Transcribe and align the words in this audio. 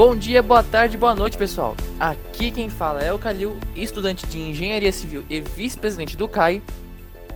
Bom 0.00 0.16
dia, 0.16 0.42
boa 0.42 0.62
tarde, 0.62 0.96
boa 0.96 1.14
noite, 1.14 1.36
pessoal. 1.36 1.76
Aqui 1.98 2.50
quem 2.50 2.70
fala 2.70 3.02
é 3.02 3.12
o 3.12 3.18
Calil, 3.18 3.58
estudante 3.76 4.26
de 4.26 4.38
Engenharia 4.38 4.90
Civil 4.90 5.26
e 5.28 5.42
vice-presidente 5.42 6.16
do 6.16 6.26
CAI. 6.26 6.62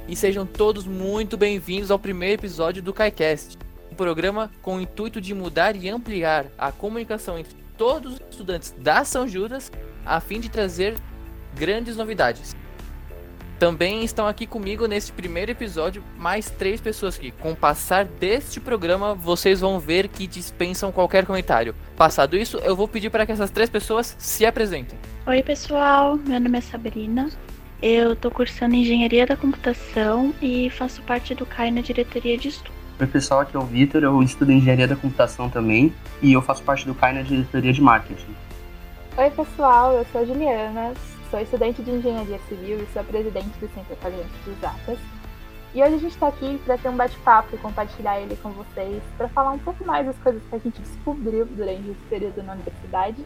E 0.08 0.16
sejam 0.16 0.46
todos 0.46 0.86
muito 0.86 1.36
bem-vindos 1.36 1.90
ao 1.90 1.98
primeiro 1.98 2.40
episódio 2.40 2.82
do 2.82 2.90
CAICast, 2.90 3.58
um 3.92 3.94
programa 3.94 4.50
com 4.62 4.76
o 4.76 4.80
intuito 4.80 5.20
de 5.20 5.34
mudar 5.34 5.76
e 5.76 5.90
ampliar 5.90 6.46
a 6.56 6.72
comunicação 6.72 7.38
entre 7.38 7.54
todos 7.76 8.14
os 8.14 8.20
estudantes 8.30 8.74
da 8.78 9.04
São 9.04 9.28
Judas, 9.28 9.70
a 10.02 10.18
fim 10.18 10.40
de 10.40 10.48
trazer 10.48 10.94
grandes 11.54 11.98
novidades. 11.98 12.56
Também 13.58 14.04
estão 14.04 14.26
aqui 14.26 14.46
comigo 14.46 14.86
neste 14.86 15.12
primeiro 15.12 15.50
episódio 15.50 16.02
mais 16.18 16.50
três 16.50 16.80
pessoas 16.80 17.16
que, 17.16 17.30
com 17.30 17.52
o 17.52 17.56
passar 17.56 18.04
deste 18.04 18.60
programa, 18.60 19.14
vocês 19.14 19.60
vão 19.60 19.78
ver 19.78 20.08
que 20.08 20.26
dispensam 20.26 20.90
qualquer 20.90 21.24
comentário. 21.24 21.74
Passado 21.96 22.36
isso, 22.36 22.58
eu 22.58 22.74
vou 22.74 22.88
pedir 22.88 23.10
para 23.10 23.24
que 23.24 23.32
essas 23.32 23.50
três 23.50 23.70
pessoas 23.70 24.16
se 24.18 24.44
apresentem. 24.44 24.98
Oi, 25.26 25.42
pessoal, 25.42 26.16
meu 26.16 26.40
nome 26.40 26.58
é 26.58 26.60
Sabrina. 26.60 27.30
Eu 27.80 28.16
tô 28.16 28.30
cursando 28.30 28.74
Engenharia 28.74 29.26
da 29.26 29.36
Computação 29.36 30.34
e 30.42 30.68
faço 30.70 31.02
parte 31.02 31.34
do 31.34 31.46
CAI 31.46 31.70
na 31.70 31.80
diretoria 31.80 32.36
de 32.36 32.48
estudo. 32.48 32.72
Oi, 32.98 33.06
pessoal, 33.06 33.40
aqui 33.40 33.56
é 33.56 33.58
o 33.58 33.64
Vitor, 33.64 34.02
eu 34.02 34.22
estudo 34.22 34.52
Engenharia 34.52 34.88
da 34.88 34.96
Computação 34.96 35.48
também 35.48 35.92
e 36.22 36.32
eu 36.32 36.42
faço 36.42 36.62
parte 36.62 36.86
do 36.86 36.94
CAI 36.94 37.14
na 37.14 37.22
diretoria 37.22 37.72
de 37.72 37.80
Marketing. 37.80 38.34
Oi, 39.16 39.30
pessoal, 39.30 39.92
eu 39.92 40.06
sou 40.10 40.22
a 40.22 40.24
Juliana, 40.24 40.92
sou 41.30 41.40
estudante 41.40 41.82
de 41.82 41.90
Engenharia 41.90 42.38
Civil 42.48 42.78
e 42.82 42.86
sou 42.92 43.02
a 43.02 43.04
presidente 43.04 43.58
do 43.58 43.68
Centro 43.74 43.92
Acadêmico 43.94 44.34
de 44.44 44.50
Exatas. 44.50 44.98
E 45.74 45.82
hoje 45.82 45.94
a 45.94 45.98
gente 45.98 46.12
está 46.12 46.28
aqui 46.28 46.60
para 46.64 46.78
ter 46.78 46.88
um 46.88 46.96
bate-papo 46.96 47.54
e 47.54 47.58
compartilhar 47.58 48.20
ele 48.20 48.36
com 48.36 48.50
vocês, 48.50 49.02
para 49.16 49.28
falar 49.28 49.50
um 49.50 49.58
pouco 49.58 49.84
mais 49.84 50.06
das 50.06 50.16
coisas 50.18 50.42
que 50.48 50.54
a 50.54 50.58
gente 50.58 50.80
descobriu 50.80 51.46
durante 51.46 51.90
esse 51.90 52.00
período 52.08 52.42
na 52.44 52.52
universidade 52.52 53.24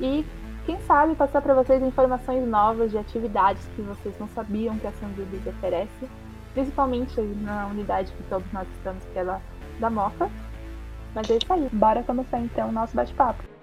e, 0.00 0.24
quem 0.66 0.80
sabe, 0.82 1.14
passar 1.14 1.42
para 1.42 1.54
vocês 1.54 1.82
informações 1.82 2.46
novas 2.46 2.92
de 2.92 2.98
atividades 2.98 3.66
que 3.74 3.82
vocês 3.82 4.14
não 4.20 4.28
sabiam 4.28 4.78
que 4.78 4.86
a 4.86 4.92
Judas 4.92 5.46
oferece, 5.46 6.08
principalmente 6.52 7.20
na 7.20 7.66
unidade 7.66 8.12
que 8.12 8.22
todos 8.24 8.50
nós 8.52 8.68
estamos, 8.76 9.02
que 9.12 9.18
é 9.18 9.24
da 9.24 9.90
Moca. 9.90 10.30
Mas 11.12 11.28
é 11.30 11.36
isso 11.36 11.52
aí, 11.52 11.68
bora 11.72 12.02
começar 12.02 12.38
então 12.38 12.68
o 12.68 12.72
nosso 12.72 12.94
bate-papo. 12.94 13.53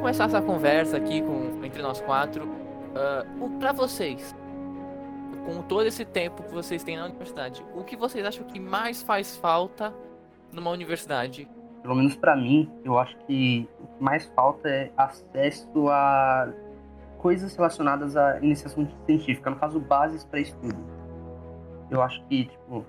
Vamos 0.00 0.16
começar 0.16 0.24
essa 0.24 0.40
conversa 0.40 0.96
aqui 0.96 1.20
com, 1.20 1.64
entre 1.64 1.82
nós 1.82 2.00
quatro. 2.00 2.46
Uh, 2.46 3.58
para 3.58 3.72
vocês, 3.72 4.34
com 5.44 5.62
todo 5.62 5.86
esse 5.86 6.04
tempo 6.04 6.42
que 6.42 6.52
vocês 6.52 6.82
têm 6.82 6.96
na 6.96 7.04
universidade, 7.04 7.64
o 7.74 7.84
que 7.84 7.96
vocês 7.96 8.24
acham 8.24 8.44
que 8.44 8.58
mais 8.58 9.02
faz 9.02 9.36
falta 9.36 9.94
numa 10.52 10.70
universidade? 10.70 11.46
Pelo 11.82 11.94
menos 11.94 12.16
para 12.16 12.34
mim, 12.34 12.70
eu 12.82 12.98
acho 12.98 13.16
que 13.26 13.68
o 13.78 13.86
que 13.86 14.02
mais 14.02 14.26
falta 14.34 14.68
é 14.68 14.90
acesso 14.96 15.88
a 15.88 16.50
coisas 17.18 17.54
relacionadas 17.54 18.16
à 18.16 18.38
iniciação 18.38 18.88
científica, 19.06 19.50
no 19.50 19.56
caso, 19.56 19.78
bases 19.78 20.24
para 20.24 20.40
estudo. 20.40 20.78
Eu 21.90 22.00
acho 22.00 22.24
que, 22.26 22.46
tipo, 22.46 22.86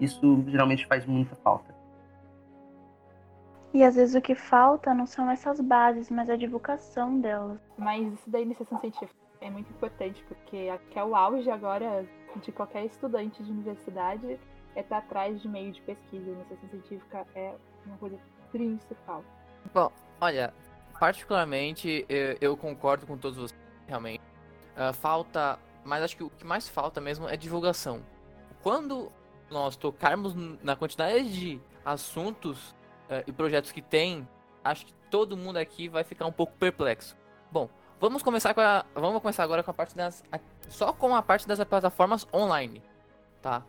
isso 0.00 0.42
geralmente 0.48 0.86
faz 0.86 1.04
muita 1.04 1.36
falta. 1.36 1.74
E 3.74 3.82
às 3.82 3.96
vezes 3.96 4.14
o 4.14 4.20
que 4.20 4.36
falta 4.36 4.94
não 4.94 5.04
são 5.04 5.28
essas 5.28 5.60
bases, 5.60 6.08
mas 6.08 6.30
a 6.30 6.36
divulgação 6.36 7.20
delas. 7.20 7.58
Mas 7.76 8.06
isso 8.12 8.30
da 8.30 8.38
iniciação 8.38 8.78
científica 8.78 9.12
é 9.40 9.50
muito 9.50 9.68
importante, 9.68 10.24
porque 10.28 10.70
aqui 10.72 10.96
é 10.96 11.02
o 11.02 11.16
auge 11.16 11.50
agora 11.50 12.06
de 12.40 12.52
qualquer 12.52 12.84
estudante 12.84 13.42
de 13.42 13.50
universidade 13.50 14.38
é 14.76 14.80
estar 14.80 14.98
atrás 14.98 15.42
de 15.42 15.48
meio 15.48 15.72
de 15.72 15.80
pesquisa. 15.82 16.30
A 16.30 16.34
iniciação 16.34 16.68
científica 16.70 17.26
é 17.34 17.52
uma 17.84 17.96
coisa 17.96 18.16
principal. 18.52 19.24
Bom, 19.72 19.90
olha, 20.20 20.54
particularmente 20.98 22.06
eu, 22.08 22.36
eu 22.40 22.56
concordo 22.56 23.08
com 23.08 23.18
todos 23.18 23.36
vocês, 23.36 23.60
realmente. 23.88 24.22
Uh, 24.76 24.92
falta, 24.92 25.58
mas 25.84 26.00
acho 26.04 26.16
que 26.16 26.22
o 26.22 26.30
que 26.30 26.46
mais 26.46 26.68
falta 26.68 27.00
mesmo 27.00 27.28
é 27.28 27.36
divulgação. 27.36 28.00
Quando 28.62 29.10
nós 29.50 29.74
tocarmos 29.74 30.32
na 30.62 30.76
quantidade 30.76 31.28
de 31.32 31.60
assuntos 31.84 32.72
uh, 33.10 33.24
e 33.26 33.32
projetos 33.32 33.72
que 33.72 33.82
tem, 33.82 34.26
acho 34.62 34.86
que 34.86 34.94
todo 35.10 35.36
mundo 35.36 35.56
aqui 35.56 35.88
vai 35.88 36.04
ficar 36.04 36.26
um 36.26 36.32
pouco 36.32 36.52
perplexo. 36.54 37.16
Bom, 37.50 37.68
vamos 38.00 38.22
começar 38.22 38.54
com 38.54 38.60
a, 38.60 38.84
vamos 38.94 39.20
começar 39.20 39.42
agora 39.42 39.62
com 39.62 39.70
a 39.70 39.74
parte 39.74 39.96
das 39.96 40.22
a, 40.32 40.38
só 40.68 40.92
com 40.92 41.14
a 41.14 41.22
parte 41.22 41.46
das 41.46 41.62
plataformas 41.64 42.26
online, 42.32 42.82
tá? 43.40 43.62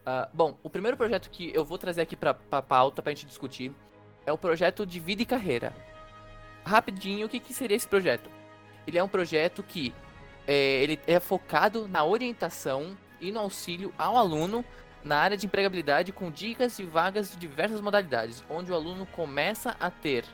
Uh, 0.00 0.28
bom, 0.32 0.58
o 0.62 0.70
primeiro 0.70 0.96
projeto 0.96 1.30
que 1.30 1.52
eu 1.54 1.64
vou 1.64 1.76
trazer 1.76 2.02
aqui 2.02 2.16
para 2.16 2.36
a 2.50 2.62
pauta 2.62 3.02
para 3.02 3.12
a 3.12 3.14
gente 3.14 3.26
discutir 3.26 3.72
é 4.24 4.32
o 4.32 4.38
projeto 4.38 4.86
de 4.86 4.98
vida 4.98 5.22
e 5.22 5.26
carreira. 5.26 5.74
Rapidinho, 6.64 7.26
o 7.26 7.28
que, 7.28 7.40
que 7.40 7.54
seria 7.54 7.76
esse 7.76 7.88
projeto? 7.88 8.30
Ele 8.86 8.98
é 8.98 9.02
um 9.02 9.08
projeto 9.08 9.62
que 9.62 9.94
é, 10.46 10.82
ele 10.82 10.98
é 11.06 11.20
focado 11.20 11.86
na 11.86 12.04
orientação 12.04 12.96
e 13.20 13.30
no 13.30 13.40
auxílio 13.40 13.92
ao 13.98 14.16
aluno 14.16 14.64
na 15.04 15.18
área 15.18 15.36
de 15.36 15.46
empregabilidade 15.46 16.12
com 16.12 16.30
dicas 16.30 16.76
de 16.76 16.84
vagas 16.84 17.30
de 17.30 17.36
diversas 17.36 17.80
modalidades, 17.80 18.44
onde 18.48 18.72
o 18.72 18.74
aluno 18.74 19.06
começa 19.06 19.76
a 19.80 19.90
ter 19.90 20.24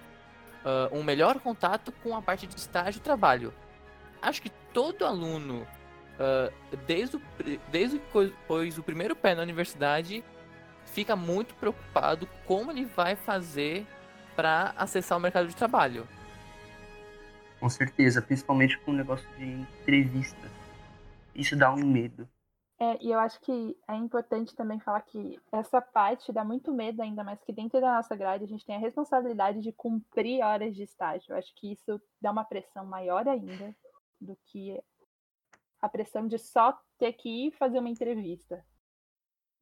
uh, 0.65 0.97
um 0.97 1.03
melhor 1.03 1.39
contato 1.41 1.93
com 2.03 2.17
a 2.17 2.23
parte 2.23 2.47
de 2.47 2.57
estágio 2.57 2.99
e 2.99 3.03
trabalho. 3.03 3.53
Acho 4.21 4.41
que 4.41 4.51
todo 4.73 5.05
aluno, 5.05 5.67
uh, 6.19 6.77
desde, 6.87 7.17
o, 7.17 7.23
desde 7.71 8.01
pois 8.49 8.79
o 8.79 8.83
primeiro 8.83 9.15
pé 9.15 9.35
na 9.35 9.43
universidade, 9.43 10.25
fica 10.87 11.15
muito 11.15 11.55
preocupado 11.55 12.29
como 12.47 12.71
ele 12.71 12.85
vai 12.85 13.17
fazer 13.17 13.87
para 14.35 14.75
acessar 14.77 15.19
o 15.19 15.21
mercado 15.21 15.49
de 15.49 15.55
trabalho. 15.55 16.07
Com 17.61 17.69
certeza, 17.69 18.21
principalmente 18.21 18.79
com 18.79 18.91
o 18.91 18.95
negócio 18.95 19.29
de 19.39 19.45
entrevista. 19.45 20.51
Isso 21.35 21.57
dá 21.57 21.73
um 21.73 21.85
medo. 21.85 22.29
É, 22.79 22.99
e 23.01 23.13
eu 23.13 23.21
acho 23.21 23.41
que 23.41 23.77
é 23.89 23.95
importante 23.95 24.55
também 24.55 24.81
falar 24.81 25.01
que 25.03 25.41
essa 25.53 25.81
parte 25.81 26.33
dá 26.33 26.45
muito 26.45 26.73
medo, 26.73 27.03
ainda 27.03 27.23
mais 27.23 27.41
que 27.43 27.53
dentro 27.53 27.81
da 27.81 27.95
nossa 27.95 28.17
grade 28.17 28.45
a 28.45 28.49
gente 28.49 28.67
tem 28.67 28.75
a 28.75 28.81
responsabilidade 28.81 29.61
de 29.61 29.73
cumprir 29.73 30.43
horas 30.43 30.75
de 30.75 30.83
estágio. 30.83 31.33
Eu 31.33 31.37
acho 31.37 31.55
que 31.55 31.73
isso 31.73 32.01
dá 32.21 32.33
uma 32.33 32.45
pressão 32.45 32.85
maior 32.85 33.29
ainda 33.29 33.75
do 34.21 34.37
que 34.47 34.81
a 35.81 35.89
pressão 35.89 36.27
de 36.27 36.39
só 36.39 36.77
ter 36.99 37.13
que 37.13 37.47
ir 37.47 37.53
fazer 37.53 37.79
uma 37.79 37.91
entrevista. 37.91 38.65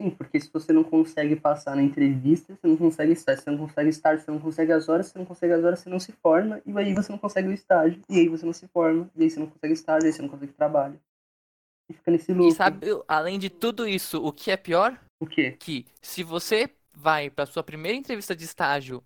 Sim, 0.01 0.11
porque 0.11 0.41
se 0.41 0.51
você 0.51 0.73
não 0.73 0.83
consegue 0.83 1.37
passar 1.37 1.77
na 1.77 1.83
entrevista, 1.83 2.57
você 2.57 2.67
não 2.67 2.77
consegue 2.77 3.13
estar. 3.13 3.37
Você 3.37 3.51
não 3.51 3.59
consegue 3.59 3.91
estar, 3.91 4.19
você 4.19 4.31
não 4.31 4.41
consegue 4.41 4.73
as 4.73 4.89
horas, 4.89 5.07
você 5.07 5.19
não 5.19 5.27
consegue 5.27 5.53
as 5.53 5.63
horas, 5.63 5.79
você 5.81 5.91
não 5.91 6.01
se 6.01 6.13
forma, 6.13 6.63
e 6.65 6.77
aí 6.79 6.95
você 6.95 7.13
não 7.13 7.19
consegue 7.19 7.49
o 7.49 7.53
estágio, 7.53 8.01
e 8.09 8.19
aí 8.19 8.29
você 8.29 8.47
não 8.47 8.53
se 8.53 8.67
forma, 8.69 9.11
e 9.15 9.23
aí 9.23 9.31
você 9.31 9.39
não 9.39 9.47
consegue 9.47 9.75
estágio, 9.75 10.07
e 10.07 10.09
aí 10.09 10.13
você 10.13 10.23
não 10.23 10.29
consegue 10.29 10.53
trabalho. 10.53 10.99
E 11.89 11.95
fica 11.95 12.11
nesse 12.11 12.33
loop. 12.33 12.53
E 12.53 12.55
sabe, 12.55 12.87
além 13.07 13.39
de 13.39 13.51
tudo 13.51 13.87
isso, 13.87 14.25
o 14.25 14.33
que 14.33 14.51
é 14.51 14.57
pior? 14.57 14.99
O 15.21 15.27
quê? 15.27 15.53
Que 15.53 15.87
se 16.01 16.23
você 16.23 16.71
vai 16.95 17.31
para 17.31 17.47
sua 17.47 17.63
primeira 17.63 17.97
entrevista 17.97 18.35
de 18.35 18.45
estágio 18.45 19.03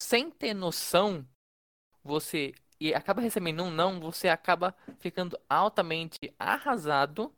sem 0.00 0.30
ter 0.30 0.54
noção, 0.54 1.26
você 2.02 2.54
e 2.80 2.94
acaba 2.94 3.20
recebendo 3.20 3.62
um 3.62 3.70
não, 3.70 4.00
você 4.00 4.28
acaba 4.28 4.74
ficando 4.98 5.38
altamente 5.48 6.18
arrasado, 6.38 7.30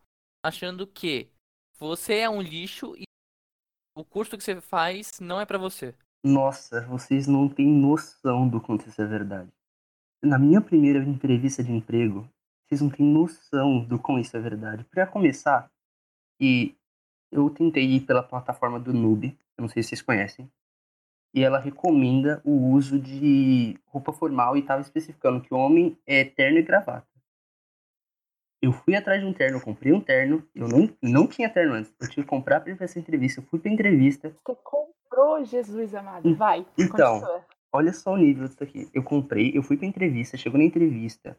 achando 0.44 0.86
que 0.86 1.28
você 1.78 2.18
é 2.18 2.30
um 2.30 2.40
lixo 2.40 2.94
e 2.96 3.02
o 3.96 4.04
curso 4.04 4.38
que 4.38 4.44
você 4.44 4.60
faz 4.60 5.18
não 5.20 5.40
é 5.40 5.44
para 5.44 5.58
você. 5.58 5.94
Nossa, 6.24 6.86
vocês 6.86 7.26
não 7.26 7.48
têm 7.48 7.66
noção 7.66 8.48
do 8.48 8.60
quanto 8.60 8.88
isso 8.88 9.02
é 9.02 9.06
verdade. 9.06 9.50
Na 10.22 10.38
minha 10.38 10.60
primeira 10.60 11.00
entrevista 11.02 11.64
de 11.64 11.72
emprego, 11.72 12.28
vocês 12.72 12.80
não 12.80 12.88
têm 12.88 13.04
noção 13.04 13.84
do 13.84 13.98
como 13.98 14.18
isso 14.18 14.34
é 14.34 14.40
verdade. 14.40 14.84
Para 14.84 15.06
começar, 15.06 15.70
e 16.40 16.74
eu 17.30 17.50
tentei 17.50 17.84
ir 17.84 18.00
pela 18.00 18.22
plataforma 18.22 18.80
do 18.80 18.94
Noob, 18.94 19.36
eu 19.58 19.62
não 19.62 19.68
sei 19.68 19.82
se 19.82 19.90
vocês 19.90 20.02
conhecem, 20.02 20.50
e 21.34 21.42
ela 21.42 21.58
recomenda 21.58 22.40
o 22.44 22.70
uso 22.72 22.98
de 22.98 23.78
roupa 23.86 24.12
formal 24.12 24.56
e 24.56 24.60
estava 24.60 24.80
especificando 24.80 25.40
que 25.42 25.52
o 25.52 25.56
homem 25.56 25.98
é 26.06 26.24
terno 26.24 26.58
e 26.58 26.62
gravata. 26.62 27.06
Eu 28.62 28.72
fui 28.72 28.94
atrás 28.94 29.20
de 29.20 29.26
um 29.26 29.32
terno, 29.32 29.58
eu 29.58 29.62
comprei 29.62 29.92
um 29.92 30.00
terno, 30.00 30.46
eu 30.54 30.68
não, 30.68 30.88
não 31.02 31.26
tinha 31.26 31.50
terno 31.50 31.74
antes, 31.74 31.92
eu 32.00 32.08
tive 32.08 32.22
que 32.22 32.28
comprar 32.28 32.60
para 32.60 32.72
essa 32.80 32.98
entrevista, 32.98 33.40
eu 33.40 33.44
fui 33.44 33.58
para 33.58 33.72
entrevista. 33.72 34.30
Você 34.30 34.56
comprou, 34.62 35.44
Jesus 35.44 35.94
amado, 35.94 36.34
vai. 36.36 36.66
Então, 36.78 37.20
continua. 37.20 37.46
olha 37.72 37.92
só 37.92 38.12
o 38.12 38.16
nível 38.16 38.46
disso 38.46 38.62
aqui. 38.62 38.88
Eu 38.94 39.02
comprei, 39.02 39.50
eu 39.54 39.62
fui 39.62 39.76
para 39.76 39.86
entrevista, 39.86 40.36
chegou 40.36 40.58
na 40.58 40.64
entrevista, 40.64 41.36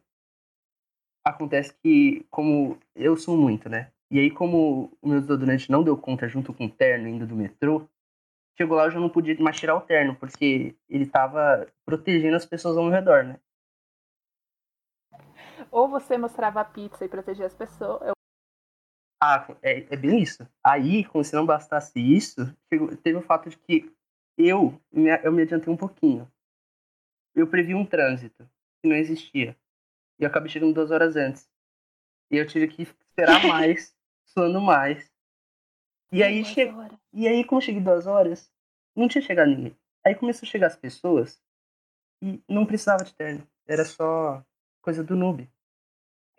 acontece 1.23 1.73
que, 1.81 2.25
como 2.29 2.77
eu 2.95 3.15
sou 3.15 3.37
muito, 3.37 3.69
né? 3.69 3.91
E 4.11 4.19
aí, 4.19 4.29
como 4.29 4.91
o 5.01 5.07
meu 5.07 5.21
desodorante 5.21 5.71
não 5.71 5.83
deu 5.83 5.97
conta 5.97 6.27
junto 6.27 6.53
com 6.53 6.65
o 6.65 6.69
terno 6.69 7.07
indo 7.07 7.25
do 7.25 7.35
metrô, 7.35 7.87
chegou 8.57 8.77
lá 8.77 8.85
eu 8.85 8.91
já 8.91 8.99
não 8.99 9.09
podia 9.09 9.35
mais 9.39 9.59
tirar 9.59 9.75
o 9.75 9.81
terno, 9.81 10.15
porque 10.15 10.75
ele 10.87 11.05
tava 11.05 11.67
protegendo 11.85 12.35
as 12.35 12.45
pessoas 12.45 12.77
ao 12.77 12.83
meu 12.83 12.91
redor, 12.91 13.23
né? 13.23 13.39
Ou 15.71 15.89
você 15.89 16.17
mostrava 16.17 16.61
a 16.61 16.65
pizza 16.65 17.03
e 17.03 17.09
protegia 17.09 17.45
as 17.45 17.55
pessoas. 17.55 18.01
Eu... 18.01 18.13
Ah, 19.21 19.47
é, 19.61 19.93
é 19.93 19.97
bem 19.97 20.21
isso. 20.21 20.47
Aí, 20.63 21.05
como 21.05 21.23
se 21.23 21.33
não 21.33 21.45
bastasse 21.45 21.99
isso, 21.99 22.55
chegou, 22.71 22.95
teve 22.97 23.17
o 23.17 23.21
fato 23.21 23.49
de 23.49 23.57
que 23.57 23.91
eu, 24.37 24.79
eu 24.91 25.31
me 25.31 25.41
adiantei 25.41 25.73
um 25.73 25.77
pouquinho. 25.77 26.29
Eu 27.33 27.47
previ 27.47 27.73
um 27.73 27.85
trânsito 27.85 28.47
que 28.81 28.89
não 28.89 28.95
existia. 28.95 29.57
E 30.19 30.23
eu 30.23 30.27
acabei 30.27 30.49
chegando 30.49 30.73
duas 30.73 30.91
horas 30.91 31.15
antes. 31.15 31.49
E 32.31 32.37
eu 32.37 32.47
tive 32.47 32.67
que 32.67 32.83
esperar 32.83 33.45
mais, 33.47 33.95
suando 34.25 34.61
mais. 34.61 35.11
E 36.11 36.23
aí, 36.23 36.43
che... 36.45 36.71
e 37.11 37.27
aí, 37.27 37.43
como 37.43 37.59
eu 37.59 37.65
cheguei 37.65 37.81
duas 37.81 38.05
horas, 38.05 38.51
não 38.95 39.07
tinha 39.07 39.21
chegado 39.21 39.49
ninguém. 39.49 39.75
Aí 40.05 40.15
começou 40.15 40.45
a 40.45 40.49
chegar 40.49 40.67
as 40.67 40.75
pessoas 40.75 41.41
e 42.21 42.41
não 42.47 42.65
precisava 42.65 43.03
de 43.03 43.13
terno. 43.13 43.47
Era 43.67 43.85
só 43.85 44.43
coisa 44.81 45.03
do 45.03 45.15
noob. 45.15 45.49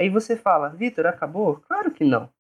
Aí 0.01 0.09
você 0.09 0.37
fala, 0.37 0.69
Vitor, 0.69 1.07
acabou? 1.07 1.61
Claro 1.61 1.91
que 1.91 2.05
não. 2.05 2.33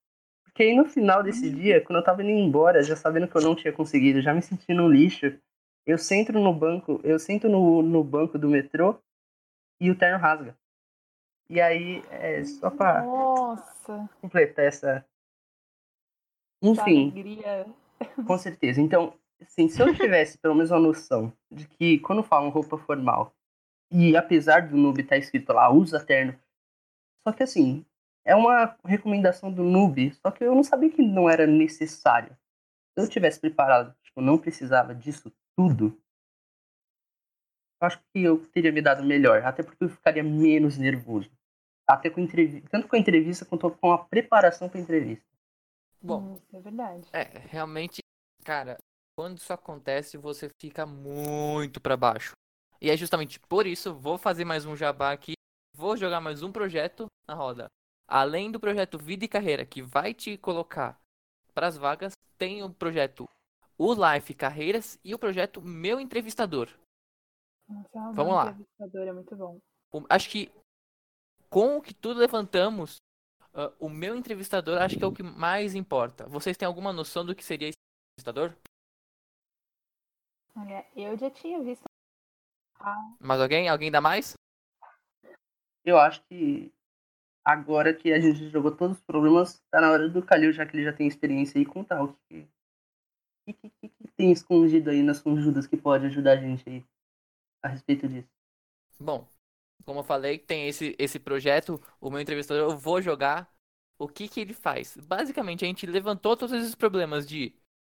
Porque 0.44 0.62
aí 0.62 0.76
no 0.76 0.84
final 0.84 1.22
desse 1.22 1.48
uhum. 1.48 1.54
dia, 1.54 1.80
quando 1.80 1.98
eu 1.98 2.04
tava 2.04 2.22
indo 2.22 2.30
embora, 2.30 2.82
já 2.82 2.94
sabendo 2.94 3.26
que 3.26 3.36
eu 3.36 3.42
não 3.42 3.56
tinha 3.56 3.72
conseguido, 3.72 4.20
já 4.20 4.32
me 4.32 4.42
sentindo 4.42 4.82
um 4.82 4.88
lixo, 4.88 5.36
eu 5.86 5.98
sento 5.98 6.32
no 6.32 6.54
banco, 6.54 7.00
eu 7.02 7.18
sento 7.18 7.48
no, 7.48 7.82
no 7.82 8.04
banco 8.04 8.38
do 8.38 8.48
metrô 8.48 8.98
e 9.80 9.90
o 9.90 9.98
terno 9.98 10.18
rasga. 10.18 10.56
E 11.54 11.60
aí, 11.60 12.02
é 12.10 12.42
só 12.42 12.68
pra 12.68 13.02
Nossa. 13.02 14.10
completar 14.20 14.64
essa. 14.64 15.06
Enfim. 16.60 17.12
Com 18.26 18.36
certeza. 18.36 18.80
Então, 18.80 19.16
assim, 19.40 19.68
se 19.68 19.80
eu 19.80 19.94
tivesse 19.94 20.36
pelo 20.36 20.56
menos 20.56 20.72
uma 20.72 20.80
noção 20.80 21.32
de 21.52 21.68
que 21.68 22.00
quando 22.00 22.24
falam 22.24 22.48
roupa 22.48 22.76
formal, 22.76 23.32
e 23.88 24.16
apesar 24.16 24.66
do 24.66 24.76
noob 24.76 25.00
estar 25.00 25.14
tá 25.14 25.16
escrito 25.16 25.52
lá, 25.52 25.70
usa 25.70 26.04
terno, 26.04 26.36
só 27.22 27.32
que 27.32 27.44
assim, 27.44 27.86
é 28.24 28.34
uma 28.34 28.76
recomendação 28.84 29.52
do 29.52 29.62
noob, 29.62 30.12
só 30.14 30.32
que 30.32 30.42
eu 30.42 30.56
não 30.56 30.64
sabia 30.64 30.90
que 30.90 31.02
não 31.02 31.30
era 31.30 31.46
necessário. 31.46 32.36
Se 32.98 33.04
eu 33.04 33.08
tivesse 33.08 33.38
preparado, 33.38 33.94
tipo, 34.02 34.20
não 34.20 34.38
precisava 34.38 34.92
disso 34.92 35.32
tudo, 35.56 35.96
acho 37.80 38.00
que 38.12 38.24
eu 38.24 38.44
teria 38.48 38.72
me 38.72 38.82
dado 38.82 39.04
melhor, 39.04 39.44
até 39.44 39.62
porque 39.62 39.84
eu 39.84 39.88
ficaria 39.88 40.24
menos 40.24 40.76
nervoso. 40.76 41.30
Até 41.86 42.08
com 42.08 42.20
entrevista, 42.20 42.68
tanto 42.70 42.88
com 42.88 42.96
a 42.96 42.98
entrevista 42.98 43.44
quanto 43.44 43.70
com 43.70 43.92
a 43.92 44.04
preparação 44.04 44.68
para 44.68 44.78
a 44.78 44.82
entrevista. 44.82 45.24
Bom, 46.00 46.38
é 46.52 46.60
verdade. 46.60 47.08
É, 47.12 47.38
realmente, 47.48 47.98
cara, 48.42 48.78
quando 49.16 49.38
isso 49.38 49.52
acontece, 49.52 50.16
você 50.16 50.50
fica 50.60 50.86
muito 50.86 51.80
para 51.80 51.96
baixo. 51.96 52.32
E 52.80 52.90
é 52.90 52.96
justamente 52.96 53.38
por 53.40 53.66
isso, 53.66 53.94
vou 53.94 54.18
fazer 54.18 54.44
mais 54.44 54.66
um 54.66 54.76
jabá 54.76 55.12
aqui, 55.12 55.32
vou 55.74 55.96
jogar 55.96 56.20
mais 56.20 56.42
um 56.42 56.52
projeto 56.52 57.06
na 57.26 57.34
roda. 57.34 57.66
Além 58.06 58.50
do 58.50 58.60
projeto 58.60 58.98
Vida 58.98 59.24
e 59.24 59.28
Carreira, 59.28 59.64
que 59.64 59.80
vai 59.80 60.12
te 60.12 60.36
colocar 60.36 61.00
para 61.54 61.66
as 61.66 61.76
vagas, 61.76 62.12
tem 62.36 62.62
o 62.62 62.72
projeto 62.72 63.26
O 63.78 63.94
Life 63.94 64.34
Carreiras 64.34 64.98
e 65.02 65.14
o 65.14 65.18
projeto 65.18 65.62
Meu 65.62 66.00
Entrevistador. 66.00 66.68
Nossa, 67.68 68.12
Vamos 68.12 68.34
lá. 68.34 68.50
Entrevistador 68.50 69.08
é 69.08 69.12
muito 69.12 69.36
bom. 69.36 69.58
Acho 70.10 70.28
que 70.28 70.52
com 71.54 71.76
o 71.76 71.80
que 71.80 71.94
tudo 71.94 72.18
levantamos, 72.18 72.96
uh, 73.52 73.72
o 73.78 73.88
meu 73.88 74.16
entrevistador 74.16 74.82
acho 74.82 74.98
que 74.98 75.04
é 75.04 75.06
o 75.06 75.12
que 75.12 75.22
mais 75.22 75.76
importa. 75.76 76.26
Vocês 76.26 76.56
têm 76.56 76.66
alguma 76.66 76.92
noção 76.92 77.24
do 77.24 77.32
que 77.32 77.44
seria 77.44 77.68
esse 77.68 77.78
entrevistador? 78.18 78.56
Olha, 80.56 80.84
eu 80.96 81.16
já 81.16 81.30
tinha 81.30 81.62
visto. 81.62 81.84
Ah. 82.80 83.14
Mais 83.20 83.40
alguém? 83.40 83.68
Alguém 83.68 83.88
dá 83.88 84.00
mais? 84.00 84.34
Eu 85.84 85.96
acho 85.96 86.24
que 86.24 86.74
agora 87.44 87.94
que 87.94 88.12
a 88.12 88.18
gente 88.18 88.48
jogou 88.48 88.76
todos 88.76 88.96
os 88.96 89.04
problemas, 89.04 89.62
tá 89.70 89.80
na 89.80 89.92
hora 89.92 90.08
do 90.08 90.26
Calil, 90.26 90.52
já 90.52 90.66
que 90.66 90.76
ele 90.76 90.84
já 90.84 90.92
tem 90.92 91.06
experiência 91.06 91.56
aí, 91.56 91.64
contar 91.64 92.02
o 92.02 92.14
que, 92.28 92.48
que, 93.46 93.52
que, 93.52 93.70
que, 93.70 93.88
que 93.90 94.08
tem 94.16 94.32
escondido 94.32 94.90
aí 94.90 95.04
nas 95.04 95.22
conjudas 95.22 95.68
que 95.68 95.76
pode 95.76 96.04
ajudar 96.06 96.32
a 96.32 96.36
gente 96.36 96.68
aí 96.68 96.84
a 97.62 97.68
respeito 97.68 98.08
disso. 98.08 98.28
Bom, 98.98 99.28
como 99.84 100.00
eu 100.00 100.04
falei, 100.04 100.38
tem 100.38 100.68
esse, 100.68 100.94
esse 100.98 101.18
projeto, 101.18 101.80
o 102.00 102.10
meu 102.10 102.20
entrevistador, 102.20 102.70
eu 102.70 102.78
vou 102.78 103.00
jogar. 103.00 103.52
O 103.98 104.08
que 104.08 104.28
que 104.28 104.40
ele 104.40 104.52
faz? 104.52 104.96
Basicamente, 104.96 105.64
a 105.64 105.68
gente 105.68 105.86
levantou 105.86 106.36
todos 106.36 106.54
esses 106.54 106.74
problemas 106.74 107.26
de 107.26 107.54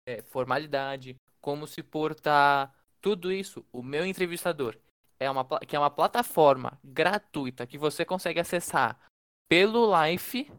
é, 0.06 0.22
formalidade, 0.22 1.16
como 1.40 1.66
se 1.66 1.82
portar, 1.82 2.74
tudo 3.00 3.32
isso. 3.32 3.64
O 3.72 3.82
meu 3.82 4.04
entrevistador 4.04 4.76
é 5.18 5.30
uma, 5.30 5.44
que 5.60 5.74
é 5.74 5.78
uma 5.78 5.90
plataforma 5.90 6.78
gratuita 6.84 7.66
que 7.66 7.78
você 7.78 8.04
consegue 8.04 8.40
acessar 8.40 8.98
pelo 9.48 9.90
Life. 10.04 10.50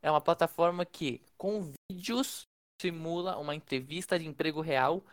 É 0.00 0.10
uma 0.10 0.20
plataforma 0.20 0.86
que, 0.86 1.20
com 1.36 1.72
vídeos, 1.90 2.46
simula 2.80 3.36
uma 3.36 3.54
entrevista 3.54 4.18
de 4.18 4.26
emprego 4.26 4.60
real 4.60 5.04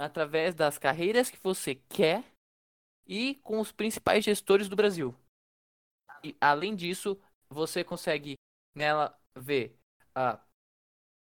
através 0.00 0.54
das 0.54 0.78
carreiras 0.78 1.30
que 1.30 1.38
você 1.42 1.74
quer 1.74 2.24
e 3.06 3.36
com 3.36 3.60
os 3.60 3.72
principais 3.72 4.24
gestores 4.24 4.68
do 4.68 4.76
Brasil. 4.76 5.14
E, 6.22 6.36
além 6.40 6.74
disso, 6.74 7.20
você 7.48 7.84
consegue 7.84 8.34
nela 8.74 9.18
ver 9.36 9.78
a, 10.14 10.40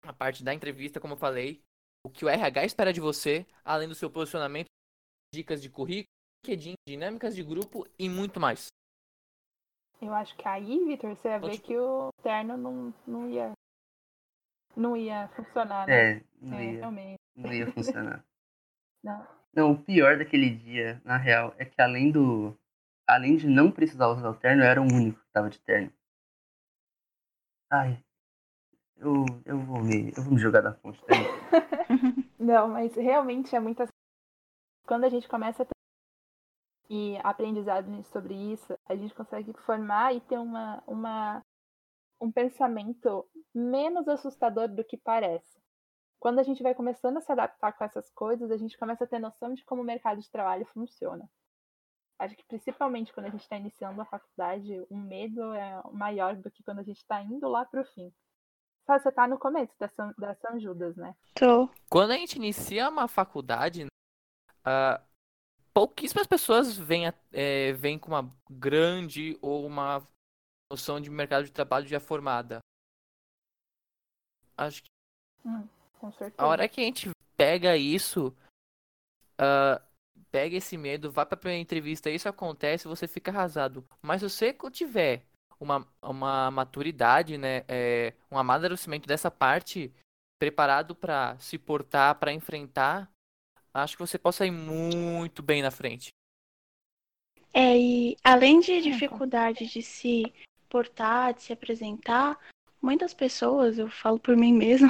a 0.03 0.13
parte 0.13 0.43
da 0.43 0.53
entrevista, 0.53 0.99
como 0.99 1.13
eu 1.13 1.17
falei, 1.17 1.61
o 2.05 2.09
que 2.09 2.25
o 2.25 2.29
RH 2.29 2.65
espera 2.65 2.93
de 2.93 2.99
você, 2.99 3.45
além 3.63 3.87
do 3.87 3.95
seu 3.95 4.09
posicionamento, 4.09 4.67
dicas 5.33 5.61
de 5.61 5.69
currículo, 5.69 6.07
LinkedIn, 6.45 6.73
dinâmicas 6.87 7.35
de 7.35 7.43
grupo 7.43 7.85
e 7.97 8.09
muito 8.09 8.39
mais. 8.39 8.67
Eu 10.01 10.13
acho 10.13 10.35
que 10.35 10.47
aí, 10.47 10.85
Vitor, 10.85 11.15
você 11.15 11.29
ia 11.29 11.39
ver 11.39 11.59
que 11.59 11.77
o 11.77 12.09
terno 12.21 12.57
não, 12.57 12.93
não 13.07 13.29
ia 13.29 13.53
não 14.75 14.97
ia 14.97 15.29
funcionar, 15.29 15.87
né? 15.87 16.17
É, 16.17 16.23
não, 16.41 16.57
é, 16.57 16.65
ia, 16.65 16.79
realmente. 16.79 17.19
não 17.35 17.53
ia 17.53 17.71
funcionar. 17.71 18.25
não. 19.03 19.42
Não, 19.55 19.71
o 19.71 19.83
pior 19.83 20.17
daquele 20.17 20.49
dia, 20.49 21.01
na 21.05 21.17
real, 21.17 21.53
é 21.57 21.65
que 21.65 21.81
além 21.81 22.11
do. 22.11 22.57
Além 23.07 23.35
de 23.35 23.47
não 23.47 23.69
precisar 23.69 24.07
usar 24.07 24.29
o 24.29 24.35
terno, 24.35 24.63
eu 24.63 24.67
era 24.67 24.81
o 24.81 24.85
único 24.85 25.19
que 25.19 25.31
tava 25.33 25.49
de 25.49 25.59
terno. 25.59 25.91
Ai. 27.69 28.03
Eu, 28.95 29.25
eu, 29.45 29.59
vou, 29.59 29.83
me, 29.83 30.13
eu 30.15 30.23
vou 30.23 30.33
me 30.33 30.39
jogar 30.39 30.61
da 30.61 30.73
fonte. 30.73 31.01
Tá 31.01 31.13
não, 32.39 32.69
mas 32.69 32.95
realmente 32.95 33.55
é 33.55 33.59
muitas. 33.59 33.89
Quando 34.87 35.03
a 35.03 35.09
gente 35.09 35.27
começa 35.27 35.63
a 35.63 35.65
e 36.89 37.17
aprendizado 37.23 38.03
sobre 38.05 38.35
isso, 38.35 38.77
a 38.85 38.95
gente 38.95 39.15
consegue 39.15 39.53
formar 39.65 40.13
e 40.13 40.21
ter 40.21 40.37
uma, 40.37 40.83
uma, 40.85 41.41
um 42.21 42.31
pensamento 42.31 43.27
menos 43.53 44.07
assustador 44.07 44.67
do 44.67 44.83
que 44.83 44.97
parece. 44.97 45.62
Quando 46.23 46.39
a 46.39 46.43
gente 46.43 46.63
vai 46.63 46.73
começando 46.73 47.17
a 47.17 47.19
se 47.19 47.29
adaptar 47.33 47.73
com 47.73 47.83
essas 47.83 48.09
coisas, 48.11 48.49
a 48.49 48.55
gente 48.55 48.77
começa 48.77 49.03
a 49.03 49.07
ter 49.07 49.19
noção 49.19 49.53
de 49.53 49.65
como 49.65 49.81
o 49.81 49.85
mercado 49.85 50.21
de 50.21 50.31
trabalho 50.31 50.65
funciona. 50.67 51.29
Acho 52.17 52.33
que 52.33 52.45
principalmente 52.45 53.11
quando 53.11 53.25
a 53.25 53.29
gente 53.29 53.41
está 53.41 53.57
iniciando 53.57 53.99
a 53.99 54.05
faculdade, 54.05 54.87
o 54.89 54.95
medo 54.95 55.51
é 55.51 55.81
maior 55.91 56.37
do 56.37 56.49
que 56.49 56.63
quando 56.63 56.79
a 56.79 56.83
gente 56.83 56.99
está 56.99 57.21
indo 57.21 57.45
lá 57.49 57.65
para 57.65 57.81
o 57.81 57.85
fim. 57.85 58.09
Só 58.85 58.97
você 58.97 59.09
está 59.09 59.27
no 59.27 59.37
começo 59.37 59.77
da 59.77 59.89
São, 59.89 60.13
da 60.17 60.33
São 60.35 60.57
Judas, 60.57 60.95
né? 60.95 61.13
Tô. 61.35 61.69
Quando 61.89 62.11
a 62.11 62.17
gente 62.17 62.37
inicia 62.37 62.87
uma 62.87 63.09
faculdade, 63.09 63.83
uh, 63.85 65.05
pouquíssimas 65.73 66.25
pessoas 66.25 66.77
vêm, 66.77 67.03
é, 67.33 67.73
vêm 67.73 67.99
com 67.99 68.07
uma 68.07 68.33
grande 68.49 69.37
ou 69.41 69.65
uma 69.65 70.01
noção 70.71 71.01
de 71.01 71.09
mercado 71.09 71.43
de 71.43 71.51
trabalho 71.51 71.85
já 71.85 71.99
formada. 71.99 72.59
Acho 74.55 74.83
que 74.83 74.89
hum, 75.45 75.67
a 76.37 76.45
hora 76.45 76.67
que 76.67 76.81
a 76.81 76.83
gente 76.83 77.09
pega 77.37 77.77
isso, 77.77 78.33
uh, 79.39 79.81
pega 80.31 80.57
esse 80.57 80.77
medo, 80.77 81.11
vai 81.11 81.25
pra 81.25 81.37
primeira 81.37 81.61
entrevista, 81.61 82.09
isso 82.09 82.27
acontece, 82.27 82.87
você 82.87 83.07
fica 83.07 83.31
arrasado. 83.31 83.85
Mas 84.01 84.21
se 84.21 84.29
você 84.29 84.55
tiver 84.71 85.23
uma, 85.59 85.87
uma 86.01 86.51
maturidade, 86.51 87.37
né, 87.37 87.63
é, 87.67 88.13
um 88.31 88.37
amadurecimento 88.37 89.07
dessa 89.07 89.29
parte, 89.31 89.93
preparado 90.39 90.95
para 90.95 91.37
se 91.39 91.57
portar, 91.57 92.15
para 92.15 92.33
enfrentar, 92.33 93.09
acho 93.73 93.95
que 93.95 94.01
você 94.01 94.17
possa 94.17 94.45
ir 94.45 94.51
muito 94.51 95.41
bem 95.41 95.61
na 95.61 95.71
frente. 95.71 96.09
É, 97.53 97.77
e 97.77 98.17
além 98.23 98.59
de 98.59 98.81
dificuldade 98.81 99.67
de 99.67 99.81
se 99.81 100.33
portar, 100.67 101.35
de 101.35 101.43
se 101.43 101.53
apresentar, 101.53 102.39
muitas 102.81 103.13
pessoas, 103.13 103.77
eu 103.77 103.89
falo 103.89 104.19
por 104.19 104.35
mim 104.35 104.51
mesma, 104.51 104.89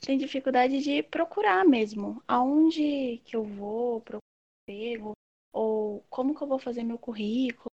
têm 0.00 0.18
dificuldade 0.18 0.80
de 0.80 1.02
procurar 1.02 1.64
mesmo 1.64 2.22
aonde 2.26 3.18
que 3.24 3.36
eu 3.36 3.44
vou, 3.44 4.00
procurar 4.00 4.22
emprego, 4.68 5.12
ou 5.52 6.04
como 6.08 6.34
que 6.34 6.42
eu 6.42 6.48
vou 6.48 6.58
fazer 6.58 6.82
meu 6.84 6.98
currículo, 6.98 7.70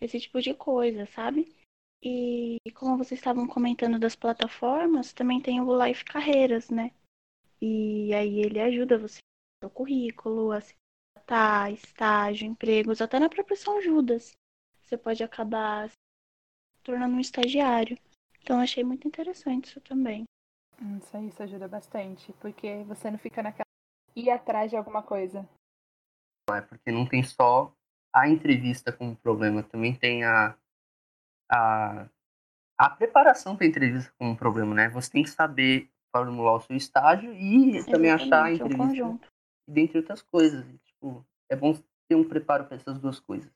esse 0.00 0.20
tipo 0.20 0.40
de 0.40 0.54
coisa, 0.54 1.06
sabe? 1.06 1.54
E 2.02 2.58
como 2.74 2.98
vocês 2.98 3.18
estavam 3.18 3.46
comentando 3.46 3.98
das 3.98 4.14
plataformas, 4.14 5.12
também 5.12 5.40
tem 5.40 5.60
o 5.60 5.84
Life 5.84 6.04
Carreiras, 6.04 6.68
né? 6.68 6.92
E 7.60 8.12
aí 8.12 8.40
ele 8.40 8.60
ajuda 8.60 8.98
você 8.98 9.18
seu 9.62 9.70
currículo, 9.70 10.50
tá, 11.24 11.70
estágio, 11.70 12.46
empregos, 12.46 13.00
até 13.00 13.18
na 13.18 13.30
própria 13.30 13.56
São 13.56 13.80
Judas. 13.80 14.32
Você 14.82 14.98
pode 14.98 15.22
acabar 15.24 15.88
se 15.88 15.96
tornando 16.82 17.16
um 17.16 17.20
estagiário. 17.20 17.98
Então 18.42 18.60
achei 18.60 18.84
muito 18.84 19.08
interessante 19.08 19.68
isso 19.68 19.80
também. 19.80 20.24
Isso 20.98 21.16
aí 21.16 21.28
isso 21.28 21.42
ajuda 21.42 21.68
bastante, 21.68 22.32
porque 22.34 22.82
você 22.84 23.10
não 23.10 23.18
fica 23.18 23.42
naquela 23.42 23.64
ir 24.14 24.30
atrás 24.30 24.70
de 24.70 24.76
alguma 24.76 25.02
coisa. 25.02 25.48
É 26.50 26.60
porque 26.60 26.90
não 26.90 27.06
tem 27.06 27.22
só 27.22 27.74
a 28.14 28.28
entrevista 28.28 28.92
como 28.92 29.16
problema, 29.16 29.62
também 29.62 29.94
tem 29.94 30.24
a, 30.24 30.56
a, 31.50 32.08
a 32.78 32.90
preparação 32.90 33.56
para 33.56 33.66
a 33.66 33.68
entrevista 33.68 34.12
como 34.18 34.36
problema, 34.36 34.74
né? 34.74 34.88
Você 34.90 35.10
tem 35.10 35.22
que 35.22 35.30
saber 35.30 35.90
formular 36.14 36.54
o 36.54 36.60
seu 36.60 36.76
estágio 36.76 37.32
e 37.32 37.76
Exatamente, 37.76 37.90
também 37.90 38.10
achar 38.12 38.44
a 38.44 38.50
é 38.50 38.54
entrevista, 38.54 39.04
um 39.04 39.18
dentre 39.68 39.98
outras 39.98 40.22
coisas. 40.22 40.64
Tipo, 40.84 41.26
é 41.50 41.56
bom 41.56 41.74
ter 42.08 42.14
um 42.14 42.28
preparo 42.28 42.66
para 42.66 42.76
essas 42.76 42.98
duas 42.98 43.18
coisas. 43.18 43.50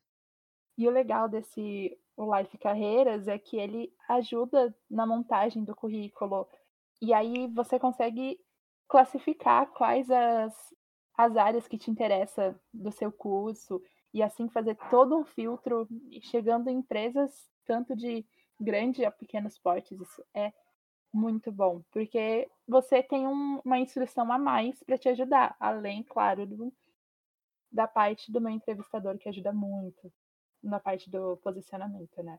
E 0.77 0.87
o 0.89 0.91
legal 0.91 1.29
desse 1.29 1.99
o 2.17 2.37
Life 2.37 2.59
Carreiras 2.59 3.29
é 3.29 3.39
que 3.39 3.57
ele 3.57 3.95
ajuda 4.09 4.75
na 4.91 5.07
montagem 5.07 5.65
do 5.65 5.75
currículo. 5.75 6.49
E 7.01 7.13
aí 7.13 7.47
você 7.49 7.79
consegue 7.79 8.39
classificar 8.89 9.67
quais 9.69 10.11
as, 10.11 10.75
as 11.17 11.37
áreas 11.37 11.69
que 11.69 11.79
te 11.79 11.91
interessam 11.91 12.59
do 12.73 12.91
seu 12.91 13.13
curso 13.13 13.83
e 14.13 14.23
assim 14.23 14.49
fazer 14.49 14.77
todo 14.91 15.17
um 15.17 15.25
filtro 15.25 15.87
chegando 16.23 16.69
em 16.69 16.79
empresas 16.79 17.49
tanto 17.65 17.95
de 17.95 18.27
grande 18.59 19.05
a 19.05 19.11
pequenos 19.11 19.59
portes. 19.59 20.01
Isso 20.01 20.25
é 20.35 20.53
muito 21.13 21.53
bom, 21.53 21.83
porque 21.91 22.51
você 22.67 23.03
tem 23.03 23.27
um, 23.27 23.61
uma 23.65 23.79
instrução 23.79 24.31
a 24.33 24.39
mais 24.39 24.83
para 24.83 24.99
te 24.99 25.09
ajudar, 25.09 25.57
além, 25.59 26.03
claro, 26.03 26.47
do, 26.47 26.73
da 27.71 27.87
parte 27.87 28.31
do 28.31 28.41
meu 28.41 28.51
entrevistador, 28.51 29.17
que 29.19 29.29
ajuda 29.29 29.53
muito 29.53 30.13
na 30.63 30.81
parte 30.81 31.11
do 31.11 31.37
posicionamento, 31.39 32.23
né? 32.23 32.39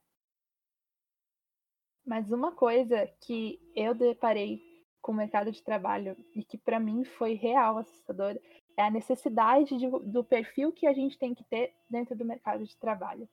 Mas 2.05 2.31
uma 2.31 2.51
coisa 2.51 3.07
que 3.21 3.59
eu 3.75 3.93
deparei 3.93 4.61
com 5.01 5.11
o 5.11 5.15
mercado 5.15 5.51
de 5.51 5.61
trabalho 5.63 6.15
e 6.35 6.43
que 6.43 6.57
para 6.57 6.79
mim 6.79 7.03
foi 7.03 7.33
real 7.33 7.77
assustador 7.77 8.37
é 8.75 8.83
a 8.83 8.89
necessidade 8.89 9.77
de, 9.77 9.89
do 9.89 10.23
perfil 10.23 10.71
que 10.71 10.87
a 10.87 10.93
gente 10.93 11.17
tem 11.17 11.35
que 11.35 11.43
ter 11.43 11.73
dentro 11.89 12.15
do 12.15 12.25
mercado 12.25 12.65
de 12.65 12.77
trabalho. 12.77 13.27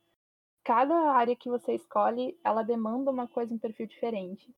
Cada 0.64 1.12
área 1.12 1.36
que 1.36 1.48
você 1.48 1.74
escolhe, 1.74 2.36
ela 2.42 2.62
demanda 2.62 3.10
uma 3.10 3.28
coisa, 3.28 3.54
um 3.54 3.58
perfil 3.58 3.86
diferente. 3.86 4.52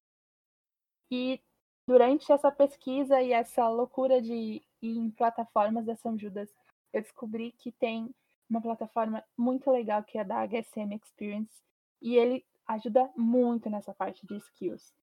E 1.11 1.41
durante 1.87 2.33
essa 2.33 2.51
pesquisa 2.51 3.21
e 3.21 3.33
essa 3.33 3.69
loucura 3.69 4.21
de 4.21 4.63
ir 4.81 4.99
em 4.99 5.11
plataformas 5.11 5.85
da 5.85 5.97
São 5.97 6.19
Judas, 6.19 6.49
eu 6.93 7.03
descobri 7.03 7.53
que 7.53 7.71
tem 7.71 8.15
uma 8.49 8.63
plataforma 8.63 9.23
muito 9.37 9.71
legal 9.71 10.03
que 10.03 10.19
é 10.19 10.25
da 10.25 10.47
HSM 10.47 10.95
Experience 10.95 11.63
e 12.01 12.17
ele 12.17 12.47
ajuda 12.69 13.11
muito 13.17 13.71
nessa 13.71 13.95
parte 13.95 14.27
de 14.27 14.37
skills. 14.37 14.95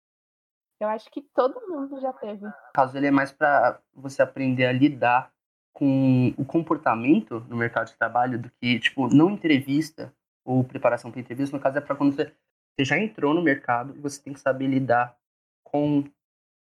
Eu 0.79 0.88
acho 0.89 1.10
que 1.10 1.22
todo 1.22 1.67
mundo 1.67 2.00
já 2.00 2.13
teve. 2.13 2.45
Caso, 2.74 2.98
ele 2.98 3.07
é 3.07 3.12
mais 3.12 3.31
para 3.31 3.81
você 3.93 4.22
aprender 4.22 4.65
a 4.65 4.72
lidar 4.72 5.34
com 5.74 6.34
o 6.38 6.45
comportamento 6.45 7.39
no 7.50 7.57
mercado 7.57 7.88
de 7.88 7.98
trabalho 7.98 8.39
do 8.39 8.50
que, 8.50 8.79
tipo, 8.79 9.13
não 9.13 9.31
entrevista 9.31 10.13
ou 10.43 10.63
preparação 10.63 11.12
para 11.12 11.19
entrevista. 11.19 11.55
No 11.55 11.62
caso, 11.62 11.77
é 11.77 11.81
para 11.81 11.95
quando 11.95 12.13
você, 12.13 12.25
você 12.25 12.86
já 12.86 12.98
entrou 12.98 13.34
no 13.34 13.41
mercado 13.41 13.95
e 13.95 14.00
você 14.00 14.22
tem 14.22 14.34
que 14.34 14.39
saber 14.39 14.67
lidar 14.67 15.17
com 15.63 16.03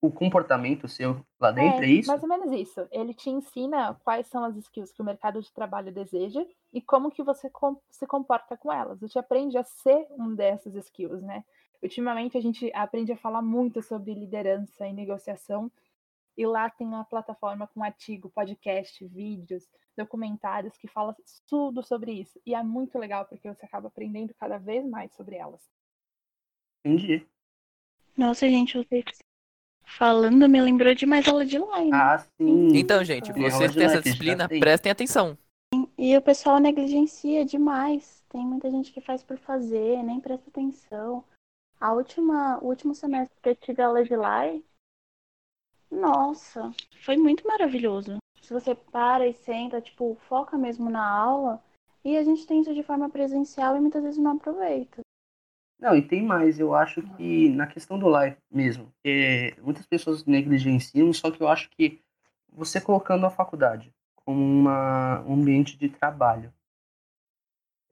o 0.03 0.11
comportamento 0.11 0.89
seu 0.89 1.25
lá 1.39 1.53
dentro, 1.53 1.85
é, 1.85 1.87
é, 1.87 1.91
isso? 1.91 2.09
Mais 2.09 2.23
ou 2.23 2.29
menos 2.29 2.51
isso. 2.53 2.89
Ele 2.91 3.13
te 3.13 3.29
ensina 3.29 3.95
quais 4.03 4.27
são 4.29 4.43
as 4.45 4.57
skills 4.57 4.93
que 4.93 5.03
o 5.03 5.05
mercado 5.05 5.43
de 5.43 5.53
trabalho 5.53 5.93
deseja 5.93 6.45
e 6.73 6.81
como 6.81 7.11
que 7.11 7.23
você 7.23 7.51
com, 7.51 7.77
se 7.91 8.07
comporta 8.07 8.57
com 8.57 8.73
elas. 8.73 8.99
Você 9.01 9.19
aprende 9.19 9.59
a 9.59 9.65
ser 9.65 10.07
um 10.11 10.35
dessas 10.35 10.75
skills, 10.75 11.23
né? 11.23 11.45
Ultimamente 11.83 12.37
a 12.37 12.41
gente 12.41 12.71
aprende 12.75 13.13
a 13.13 13.17
falar 13.17 13.43
muito 13.43 13.83
sobre 13.83 14.15
liderança 14.15 14.87
e 14.87 14.93
negociação 14.93 15.71
e 16.37 16.47
lá 16.47 16.71
tem 16.71 16.87
uma 16.87 17.05
plataforma 17.05 17.67
com 17.67 17.85
artigo, 17.85 18.31
podcast, 18.31 19.07
vídeos, 19.07 19.69
documentários 19.97 20.77
que 20.79 20.89
fala 20.89 21.15
tudo 21.47 21.83
sobre 21.83 22.13
isso. 22.13 22.41
E 22.47 22.55
é 22.55 22.63
muito 22.63 22.99
legal 22.99 23.27
porque 23.27 23.53
você 23.53 23.67
acaba 23.67 23.89
aprendendo 23.89 24.35
cada 24.35 24.57
vez 24.57 24.87
mais 24.87 25.13
sobre 25.15 25.37
elas. 25.37 25.61
Entendi. 26.83 27.27
Nossa, 28.17 28.49
gente, 28.49 28.79
você 28.79 29.03
falando 29.85 30.49
me 30.49 30.61
lembrou 30.61 30.95
de 30.95 31.07
mais 31.07 31.27
aula 31.29 31.45
de 31.45 31.59
line. 31.59 31.93
Ah, 31.93 32.19
sim. 32.19 32.77
Então, 32.77 33.05
gente, 33.05 33.33
vocês 33.33 33.75
têm 33.75 33.85
essa 33.85 34.01
disciplina, 34.01 34.49
prestem 34.49 34.93
atenção. 34.93 35.37
E 35.97 36.17
o 36.17 36.23
pessoal 36.23 36.59
negligencia 36.59 37.45
demais. 37.45 38.25
Tem 38.29 38.45
muita 38.45 38.71
gente 38.71 38.93
que 38.93 39.01
faz 39.01 39.23
por 39.23 39.39
fazer, 39.39 40.03
nem 40.03 40.21
presta 40.21 40.49
atenção. 40.49 41.25
A 41.81 41.93
última, 41.93 42.59
o 42.63 42.67
último 42.67 42.95
semestre 42.95 43.37
que 43.43 43.49
eu 43.49 43.57
tive 43.57 43.83
aula 43.83 44.05
de 44.05 44.15
line, 44.15 44.65
nossa, 45.91 46.73
foi 47.03 47.17
muito 47.17 47.47
maravilhoso. 47.47 48.19
Se 48.41 48.53
você 48.53 48.75
para 48.75 49.27
e 49.27 49.33
senta, 49.33 49.81
tipo, 49.81 50.17
foca 50.29 50.57
mesmo 50.57 50.89
na 50.89 51.07
aula, 51.07 51.63
e 52.05 52.17
a 52.17 52.23
gente 52.23 52.47
tem 52.47 52.61
isso 52.61 52.75
de 52.75 52.83
forma 52.83 53.11
presencial 53.11 53.77
e 53.77 53.81
muitas 53.81 54.03
vezes 54.03 54.19
não 54.19 54.33
aproveita. 54.33 55.01
Não, 55.81 55.97
e 55.97 56.03
tem 56.03 56.23
mais, 56.23 56.61
eu 56.61 56.75
acho 56.75 57.01
que 57.17 57.49
na 57.49 57.67
questão 57.67 57.99
do 57.99 58.07
live 58.07 58.37
mesmo, 58.51 58.93
é, 59.03 59.55
muitas 59.63 59.87
pessoas 59.87 60.27
negligenciam, 60.27 61.11
só 61.13 61.31
que 61.31 61.43
eu 61.43 61.49
acho 61.49 61.71
que 61.71 62.03
você 62.53 62.79
colocando 62.79 63.25
a 63.25 63.31
faculdade 63.31 63.91
como 64.15 64.43
uma, 64.43 65.23
um 65.23 65.35
ambiente 65.35 65.79
de 65.79 65.89
trabalho, 65.89 66.53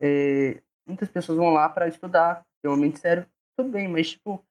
é, 0.01 0.61
muitas 0.87 1.09
pessoas 1.09 1.39
vão 1.39 1.49
lá 1.49 1.67
para 1.67 1.89
estudar, 1.89 2.45
realmente 2.63 2.99
sério, 2.99 3.27
tudo 3.57 3.71
bem, 3.71 3.89
mas 3.89 4.11
tipo, 4.11 4.45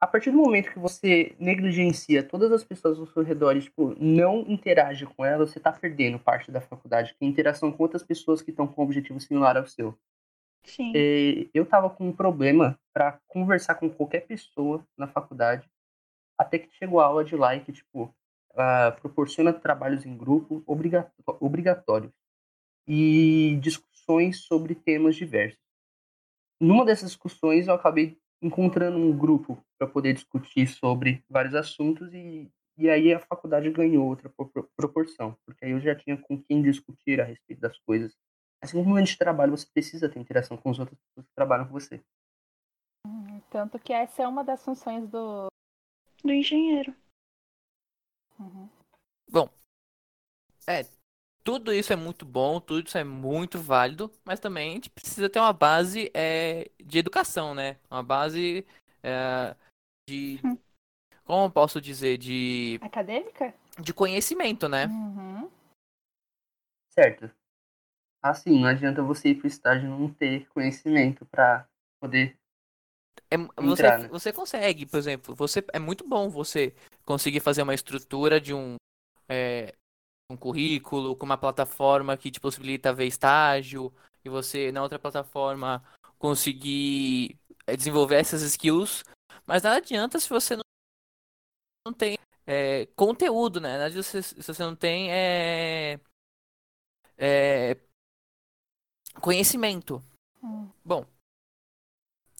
a 0.00 0.06
partir 0.06 0.30
do 0.30 0.38
momento 0.38 0.72
que 0.72 0.78
você 0.78 1.36
negligencia 1.38 2.22
todas 2.22 2.50
as 2.50 2.64
pessoas 2.64 2.98
ao 2.98 3.06
seu 3.06 3.22
redor 3.22 3.56
e 3.56 3.60
tipo, 3.60 3.94
não 4.02 4.40
interage 4.40 5.04
com 5.04 5.22
elas, 5.22 5.50
você 5.50 5.58
está 5.58 5.70
perdendo 5.70 6.18
parte 6.18 6.50
da 6.50 6.62
faculdade, 6.62 7.14
que 7.14 7.24
é 7.24 7.26
a 7.26 7.30
interação 7.30 7.70
com 7.70 7.82
outras 7.82 8.02
pessoas 8.02 8.40
que 8.40 8.50
estão 8.50 8.66
com 8.66 8.80
um 8.80 8.84
objetivo 8.86 9.20
similar 9.20 9.58
ao 9.58 9.66
seu. 9.66 9.98
Sim. 10.64 10.92
E 10.94 11.48
eu 11.52 11.66
tava 11.66 11.90
com 11.90 12.08
um 12.08 12.12
problema 12.12 12.78
para 12.92 13.20
conversar 13.28 13.74
com 13.76 13.90
qualquer 13.90 14.26
pessoa 14.26 14.84
na 14.96 15.06
faculdade, 15.06 15.68
até 16.38 16.58
que 16.58 16.74
chegou 16.74 17.00
a 17.00 17.04
aula 17.04 17.24
de 17.24 17.36
e 17.36 17.60
que, 17.60 17.72
tipo, 17.72 18.14
uh, 18.52 19.00
proporciona 19.00 19.52
trabalhos 19.52 20.04
em 20.06 20.16
grupo 20.16 20.64
obrigatórios 21.40 22.12
e 22.86 23.58
discussões 23.60 24.40
sobre 24.40 24.74
temas 24.74 25.16
diversos. 25.16 25.60
Numa 26.60 26.84
dessas 26.84 27.10
discussões, 27.10 27.66
eu 27.66 27.74
acabei 27.74 28.18
encontrando 28.40 28.96
um 28.96 29.16
grupo 29.16 29.62
para 29.78 29.86
poder 29.88 30.12
discutir 30.12 30.66
sobre 30.66 31.22
vários 31.28 31.54
assuntos 31.54 32.12
e, 32.12 32.50
e 32.76 32.88
aí 32.90 33.12
a 33.12 33.20
faculdade 33.20 33.70
ganhou 33.70 34.06
outra 34.06 34.30
proporção, 34.76 35.36
porque 35.44 35.64
aí 35.64 35.70
eu 35.72 35.80
já 35.80 35.94
tinha 35.94 36.16
com 36.16 36.40
quem 36.42 36.62
discutir 36.62 37.20
a 37.20 37.24
respeito 37.24 37.60
das 37.60 37.78
coisas 37.78 38.14
Assim 38.64 38.78
como 38.78 38.86
no 38.86 38.92
ambiente 38.92 39.12
de 39.12 39.18
trabalho, 39.18 39.50
você 39.50 39.66
precisa 39.66 40.08
ter 40.08 40.18
interação 40.18 40.56
com 40.56 40.70
os 40.70 40.78
outros 40.78 40.98
pessoas 40.98 41.26
que 41.26 41.34
trabalham 41.34 41.66
com 41.66 41.72
você. 41.72 42.02
Uhum, 43.06 43.38
tanto 43.50 43.78
que 43.78 43.92
essa 43.92 44.22
é 44.22 44.26
uma 44.26 44.42
das 44.42 44.64
funções 44.64 45.06
do, 45.06 45.48
do 46.24 46.32
engenheiro. 46.32 46.96
Uhum. 48.40 48.70
Bom, 49.30 49.50
é, 50.66 50.82
tudo 51.44 51.74
isso 51.74 51.92
é 51.92 51.96
muito 51.96 52.24
bom, 52.24 52.58
tudo 52.58 52.88
isso 52.88 52.96
é 52.96 53.04
muito 53.04 53.58
válido, 53.58 54.10
mas 54.24 54.40
também 54.40 54.70
a 54.70 54.74
gente 54.76 54.88
precisa 54.88 55.28
ter 55.28 55.40
uma 55.40 55.52
base 55.52 56.10
é, 56.14 56.70
de 56.82 56.98
educação, 56.98 57.54
né? 57.54 57.78
Uma 57.90 58.02
base 58.02 58.66
é, 59.02 59.54
de. 60.08 60.40
Hum. 60.42 60.56
Como 61.22 61.44
eu 61.44 61.50
posso 61.50 61.82
dizer? 61.82 62.16
De. 62.16 62.78
Acadêmica? 62.80 63.54
De 63.78 63.92
conhecimento, 63.92 64.70
né? 64.70 64.86
Uhum. 64.86 65.50
Certo. 66.88 67.30
Assim, 68.24 68.58
não 68.58 68.68
adianta 68.68 69.02
você 69.02 69.28
ir 69.28 69.34
pro 69.34 69.46
estágio 69.46 69.86
e 69.86 69.90
não 69.90 70.08
ter 70.08 70.48
conhecimento 70.48 71.26
para 71.26 71.68
poder 72.00 72.34
é, 73.30 73.36
você, 73.36 73.82
né? 73.82 74.08
você 74.08 74.32
consegue, 74.32 74.86
por 74.86 74.96
exemplo, 74.96 75.34
você 75.34 75.62
é 75.74 75.78
muito 75.78 76.08
bom 76.08 76.30
você 76.30 76.74
conseguir 77.04 77.40
fazer 77.40 77.60
uma 77.60 77.74
estrutura 77.74 78.40
de 78.40 78.54
um 78.54 78.76
é, 79.28 79.74
um 80.30 80.38
currículo 80.38 81.14
com 81.14 81.26
uma 81.26 81.36
plataforma 81.36 82.16
que 82.16 82.30
te 82.30 82.40
possibilita 82.40 82.94
ver 82.94 83.04
estágio 83.04 83.92
e 84.24 84.30
você 84.30 84.72
na 84.72 84.82
outra 84.82 84.98
plataforma 84.98 85.84
conseguir 86.18 87.38
é, 87.66 87.76
desenvolver 87.76 88.16
essas 88.16 88.40
skills, 88.40 89.04
mas 89.44 89.62
nada 89.62 89.76
adianta 89.76 90.18
se 90.18 90.30
você 90.30 90.56
não, 90.56 90.64
não 91.86 91.92
tem 91.92 92.16
é, 92.46 92.86
conteúdo, 92.96 93.60
né? 93.60 93.72
Nada 93.72 93.84
adianta 93.84 94.22
se, 94.22 94.22
se 94.22 94.42
você 94.42 94.62
não 94.62 94.74
tem 94.74 95.12
é, 95.12 96.00
é, 97.18 97.76
conhecimento. 99.20 100.02
Hum. 100.42 100.68
Bom, 100.84 101.04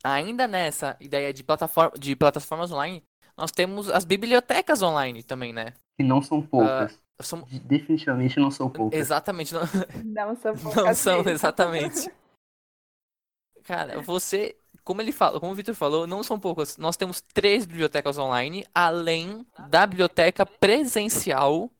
ainda 0.02 0.46
nessa 0.46 0.96
ideia 1.00 1.32
de, 1.32 1.42
plataforma, 1.42 1.98
de 1.98 2.14
plataformas 2.14 2.70
online, 2.70 3.02
nós 3.36 3.50
temos 3.50 3.88
as 3.88 4.04
bibliotecas 4.04 4.82
online 4.82 5.22
também, 5.22 5.52
né? 5.52 5.72
Que 5.96 6.04
não 6.04 6.22
são 6.22 6.42
poucas. 6.42 6.92
Uh, 6.92 7.22
são... 7.22 7.46
Definitivamente 7.64 8.38
não 8.38 8.50
são 8.50 8.68
poucas. 8.68 8.98
Exatamente. 8.98 9.54
Não, 9.54 9.62
não 10.04 10.36
são 10.36 10.54
poucas. 10.56 10.84
Não 10.84 10.94
são, 10.94 11.20
exatamente. 11.28 12.10
Cara, 13.64 14.02
você, 14.02 14.56
como 14.84 15.00
ele 15.00 15.10
fala, 15.10 15.40
como 15.40 15.52
o 15.52 15.54
Victor 15.54 15.74
falou, 15.74 16.06
não 16.06 16.22
são 16.22 16.38
poucas. 16.38 16.76
Nós 16.76 16.98
temos 16.98 17.22
três 17.22 17.64
bibliotecas 17.64 18.18
online, 18.18 18.66
além 18.74 19.46
da 19.70 19.86
biblioteca 19.86 20.44
presencial 20.44 21.70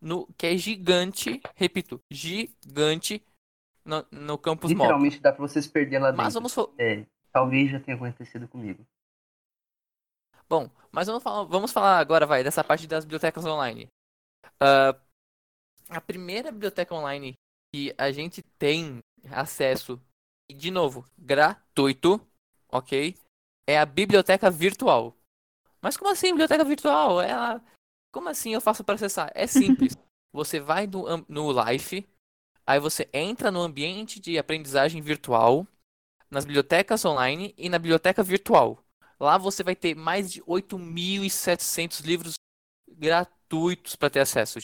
no 0.00 0.26
que 0.36 0.48
é 0.48 0.56
gigante, 0.56 1.40
repito, 1.54 2.00
gigante 2.10 3.22
no, 3.84 4.06
no 4.10 4.38
campus 4.38 4.70
móvel. 4.72 4.84
Literalmente 4.86 5.20
dá 5.20 5.32
pra 5.32 5.40
vocês 5.46 5.66
perder 5.66 5.98
lá 5.98 6.10
dentro. 6.10 6.24
Mas 6.24 6.34
vamos 6.34 6.56
É, 6.78 7.06
talvez 7.32 7.70
já 7.70 7.80
tenha 7.80 7.96
acontecido 7.96 8.48
comigo. 8.48 8.84
Bom, 10.48 10.70
mas 10.90 11.06
vamos 11.06 11.22
falar, 11.22 11.44
vamos 11.44 11.72
falar 11.72 11.98
agora, 11.98 12.26
vai, 12.26 12.44
dessa 12.44 12.62
parte 12.62 12.86
das 12.86 13.04
bibliotecas 13.04 13.44
online. 13.44 13.88
Ah, 14.60 14.94
a 15.88 16.00
primeira 16.00 16.52
biblioteca 16.52 16.94
online 16.94 17.34
que 17.74 17.94
a 17.96 18.10
gente 18.12 18.42
tem 18.58 18.98
acesso, 19.30 20.00
e 20.50 20.54
de 20.54 20.70
novo, 20.70 21.04
gratuito, 21.16 22.20
ok? 22.68 23.16
É 23.66 23.78
a 23.78 23.86
biblioteca 23.86 24.50
virtual. 24.50 25.16
Mas 25.80 25.96
como 25.96 26.10
assim 26.10 26.28
biblioteca 26.28 26.64
virtual? 26.64 27.20
Ela... 27.20 27.62
Como 28.12 28.28
assim 28.28 28.52
eu 28.52 28.60
faço 28.60 28.84
para 28.84 28.94
acessar? 28.94 29.30
É 29.34 29.46
simples. 29.46 29.96
Você 30.34 30.60
vai 30.60 30.86
no, 30.86 31.04
no 31.28 31.64
Life, 31.64 32.06
aí 32.66 32.78
você 32.80 33.08
entra 33.12 33.50
no 33.50 33.60
ambiente 33.60 34.20
de 34.20 34.38
aprendizagem 34.38 35.00
virtual, 35.00 35.66
nas 36.30 36.44
bibliotecas 36.44 37.04
online 37.04 37.54
e 37.56 37.68
na 37.68 37.78
biblioteca 37.78 38.22
virtual. 38.22 38.82
Lá 39.20 39.38
você 39.38 39.62
vai 39.62 39.76
ter 39.76 39.94
mais 39.94 40.32
de 40.32 40.42
8.700 40.42 42.00
livros 42.04 42.34
gratuitos 42.88 43.94
para 43.94 44.10
ter 44.10 44.20
acesso. 44.20 44.58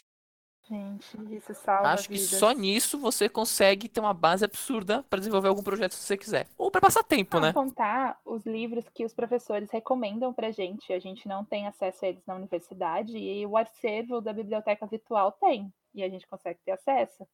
Gente, 0.68 1.34
isso 1.34 1.54
salva 1.54 1.88
Acho 1.88 2.08
que 2.08 2.18
só 2.18 2.52
nisso 2.52 2.98
você 2.98 3.26
consegue 3.26 3.88
ter 3.88 4.00
uma 4.00 4.12
base 4.12 4.44
absurda 4.44 5.02
para 5.08 5.18
desenvolver 5.18 5.48
algum 5.48 5.62
projeto 5.62 5.92
se 5.92 6.02
você 6.02 6.16
quiser. 6.16 6.46
Ou 6.58 6.70
para 6.70 6.82
passar 6.82 7.02
tempo, 7.02 7.38
Sem 7.38 7.40
né? 7.40 7.52
contar 7.54 8.20
os 8.22 8.44
livros 8.44 8.86
que 8.90 9.02
os 9.02 9.14
professores 9.14 9.70
recomendam 9.70 10.32
pra 10.34 10.50
gente. 10.50 10.92
A 10.92 10.98
gente 10.98 11.26
não 11.26 11.42
tem 11.42 11.66
acesso 11.66 12.04
a 12.04 12.08
eles 12.08 12.26
na 12.26 12.34
universidade 12.34 13.16
e 13.16 13.46
o 13.46 13.56
acervo 13.56 14.20
da 14.20 14.32
biblioteca 14.32 14.86
virtual 14.86 15.32
tem. 15.32 15.72
E 15.94 16.02
a 16.02 16.08
gente 16.08 16.26
consegue 16.26 16.58
ter 16.62 16.72
acesso. 16.72 17.26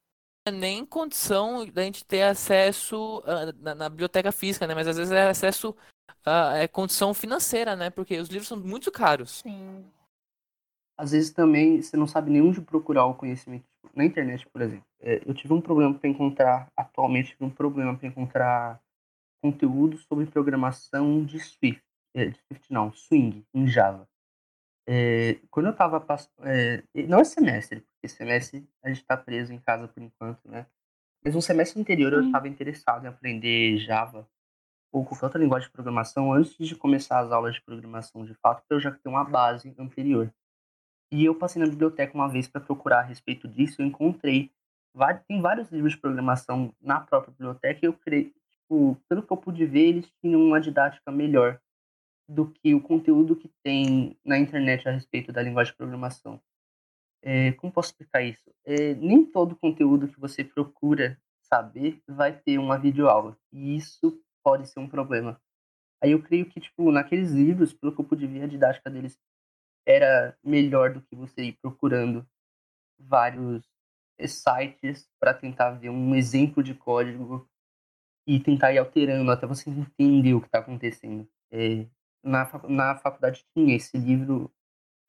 Nem 0.50 0.84
condição 0.84 1.66
da 1.66 1.82
gente 1.82 2.04
ter 2.04 2.22
acesso 2.22 3.22
ah, 3.26 3.52
na, 3.60 3.74
na 3.74 3.88
biblioteca 3.88 4.30
física, 4.30 4.66
né? 4.66 4.74
Mas 4.74 4.86
às 4.86 4.96
vezes 4.96 5.12
é 5.12 5.28
acesso 5.28 5.74
ah, 6.24 6.56
é 6.56 6.68
condição 6.68 7.14
financeira, 7.14 7.76
né? 7.76 7.90
Porque 7.90 8.18
os 8.18 8.28
livros 8.28 8.48
são 8.48 8.58
muito 8.58 8.90
caros. 8.90 9.42
Sim. 9.42 9.84
Às 10.96 11.10
vezes 11.10 11.30
também 11.30 11.82
você 11.82 11.96
não 11.96 12.06
sabe 12.06 12.30
nem 12.30 12.42
onde 12.42 12.60
procurar 12.60 13.06
o 13.06 13.14
conhecimento. 13.14 13.64
Tipo, 13.68 13.90
Na 13.94 14.04
internet, 14.04 14.46
por 14.48 14.62
exemplo. 14.62 14.86
É, 15.00 15.22
eu 15.26 15.34
tive 15.34 15.52
um 15.52 15.60
problema 15.60 15.94
para 15.94 16.08
encontrar, 16.08 16.68
atualmente 16.76 17.30
tive 17.30 17.44
um 17.44 17.50
problema 17.50 17.96
para 17.96 18.08
encontrar 18.08 18.80
conteúdo 19.42 19.98
sobre 19.98 20.26
programação 20.26 21.24
de 21.24 21.38
Swift. 21.40 21.82
É, 22.14 22.26
de 22.26 22.38
Swift 22.46 22.72
não, 22.72 22.92
Swing, 22.92 23.44
em 23.52 23.66
Java. 23.66 24.08
É, 24.86 25.38
quando 25.50 25.66
eu 25.66 25.72
estava 25.72 26.00
passando. 26.00 26.32
não 27.08 27.20
é 27.20 27.24
semestre, 27.24 27.80
porque 27.80 28.08
semestre 28.08 28.68
a 28.82 28.88
gente 28.88 29.00
está 29.00 29.16
preso 29.16 29.52
em 29.52 29.58
casa 29.58 29.88
por 29.88 30.02
enquanto, 30.02 30.40
né? 30.46 30.66
Mas 31.24 31.34
no 31.34 31.40
semestre 31.40 31.80
anterior 31.80 32.12
eu 32.12 32.26
estava 32.26 32.48
interessado 32.48 33.04
em 33.04 33.08
aprender 33.08 33.78
Java 33.78 34.28
ou 34.92 35.04
qualquer 35.04 35.24
outra 35.26 35.40
linguagem 35.40 35.68
de 35.68 35.72
programação 35.72 36.32
antes 36.32 36.56
de 36.56 36.76
começar 36.76 37.18
as 37.20 37.32
aulas 37.32 37.54
de 37.54 37.62
programação 37.62 38.24
de 38.24 38.34
fato, 38.34 38.62
para 38.68 38.76
eu 38.76 38.80
já 38.80 38.92
ter 38.92 39.08
uma 39.08 39.24
base 39.24 39.74
anterior. 39.78 40.32
E 41.10 41.24
eu 41.24 41.34
passei 41.34 41.60
na 41.60 41.68
biblioteca 41.68 42.14
uma 42.14 42.28
vez 42.28 42.46
para 42.46 42.60
procurar 42.60 43.00
a 43.00 43.02
respeito 43.02 43.48
disso, 43.48 43.80
eu 43.80 43.86
encontrei 43.86 44.52
tem 45.26 45.40
vários 45.40 45.70
livros 45.70 45.94
de 45.94 46.00
programação 46.00 46.72
na 46.80 47.00
própria 47.00 47.32
biblioteca 47.32 47.80
e 47.82 47.86
eu 47.86 47.92
creio, 47.92 48.32
tipo, 48.50 48.96
pelo 49.08 49.22
que 49.22 49.32
eu 49.32 49.36
pude 49.36 49.66
ver, 49.66 49.88
eles 49.88 50.12
tinham 50.20 50.40
uma 50.40 50.60
didática 50.60 51.10
melhor 51.10 51.60
do 52.28 52.50
que 52.50 52.74
o 52.74 52.80
conteúdo 52.80 53.36
que 53.36 53.50
tem 53.62 54.18
na 54.24 54.38
internet 54.38 54.88
a 54.88 54.92
respeito 54.92 55.32
da 55.32 55.42
linguagem 55.42 55.72
de 55.72 55.76
programação. 55.76 56.40
É, 57.22 57.52
como 57.52 57.72
posso 57.72 57.90
explicar 57.90 58.22
isso? 58.22 58.54
É, 58.64 58.94
nem 58.94 59.24
todo 59.24 59.56
conteúdo 59.56 60.08
que 60.08 60.20
você 60.20 60.44
procura 60.44 61.18
saber 61.42 62.02
vai 62.06 62.36
ter 62.38 62.58
uma 62.58 62.78
videoaula. 62.78 63.36
E 63.52 63.76
isso 63.76 64.22
pode 64.42 64.68
ser 64.68 64.80
um 64.80 64.88
problema. 64.88 65.40
Aí 66.02 66.10
eu 66.12 66.22
creio 66.22 66.46
que, 66.46 66.60
tipo, 66.60 66.92
naqueles 66.92 67.30
livros, 67.30 67.72
pelo 67.72 67.94
que 67.94 68.00
eu 68.00 68.04
pude 68.04 68.26
ver, 68.26 68.42
a 68.42 68.46
didática 68.46 68.90
deles 68.90 69.18
era 69.86 70.36
melhor 70.42 70.92
do 70.92 71.02
que 71.02 71.16
você 71.16 71.44
ir 71.44 71.58
procurando 71.62 72.26
vários 72.98 73.64
eh, 74.18 74.26
sites 74.26 75.08
para 75.20 75.34
tentar 75.34 75.72
ver 75.72 75.90
um 75.90 76.14
exemplo 76.14 76.62
de 76.62 76.74
código 76.74 77.48
e 78.26 78.40
tentar 78.40 78.72
ir 78.72 78.78
alterando 78.78 79.30
até 79.30 79.46
você 79.46 79.70
entender 79.70 80.34
o 80.34 80.40
que 80.40 80.46
está 80.46 80.58
acontecendo. 80.58 81.28
É, 81.50 81.86
na, 82.24 82.50
na 82.68 82.96
faculdade 82.96 83.44
tinha 83.54 83.76
esse 83.76 83.96
livro, 83.96 84.50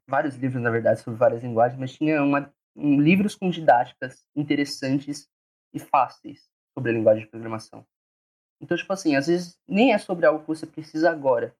vários 0.07 0.35
livros, 0.35 0.61
na 0.61 0.69
verdade, 0.69 1.01
sobre 1.01 1.17
várias 1.17 1.41
linguagens, 1.41 1.79
mas 1.79 1.93
tinha 1.93 2.21
uma, 2.21 2.53
um, 2.75 2.99
livros 2.99 3.35
com 3.35 3.49
didáticas 3.49 4.27
interessantes 4.35 5.29
e 5.73 5.79
fáceis 5.79 6.49
sobre 6.73 6.91
a 6.91 6.93
linguagem 6.93 7.23
de 7.23 7.29
programação. 7.29 7.85
Então, 8.61 8.77
tipo 8.77 8.91
assim, 8.93 9.15
às 9.15 9.27
vezes 9.27 9.59
nem 9.67 9.93
é 9.93 9.97
sobre 9.97 10.25
algo 10.25 10.41
que 10.41 10.47
você 10.47 10.65
precisa 10.65 11.09
agora, 11.09 11.55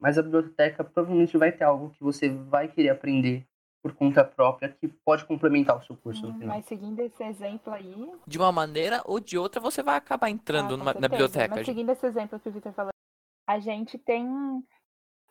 mas 0.00 0.18
a 0.18 0.22
biblioteca 0.22 0.82
provavelmente 0.84 1.36
vai 1.36 1.52
ter 1.52 1.64
algo 1.64 1.90
que 1.90 2.02
você 2.02 2.28
vai 2.28 2.68
querer 2.68 2.90
aprender 2.90 3.46
por 3.82 3.94
conta 3.94 4.24
própria 4.24 4.68
que 4.68 4.88
pode 4.88 5.24
complementar 5.24 5.76
o 5.76 5.82
seu 5.82 5.96
curso 5.96 6.24
no 6.26 6.32
Hum, 6.32 6.38
final. 6.38 6.56
Mas 6.56 6.66
seguindo 6.66 7.00
esse 7.00 7.22
exemplo 7.24 7.72
aí. 7.72 8.12
De 8.26 8.38
uma 8.38 8.52
maneira 8.52 9.02
ou 9.04 9.18
de 9.18 9.36
outra, 9.36 9.60
você 9.60 9.82
vai 9.82 9.96
acabar 9.96 10.28
ah, 10.28 10.30
entrando 10.30 10.70
com 10.70 10.76
numa- 10.76 10.94
na 10.94 11.08
biblioteca. 11.08 11.56
Mas 11.56 11.66
seguindo 11.66 11.90
esse 11.90 12.06
exemplo 12.06 12.38
que 12.38 12.48
o 12.48 12.52
Vitor 12.52 12.72
falou, 12.72 12.92
a 13.46 13.58
gente 13.58 13.98
tem 13.98 14.26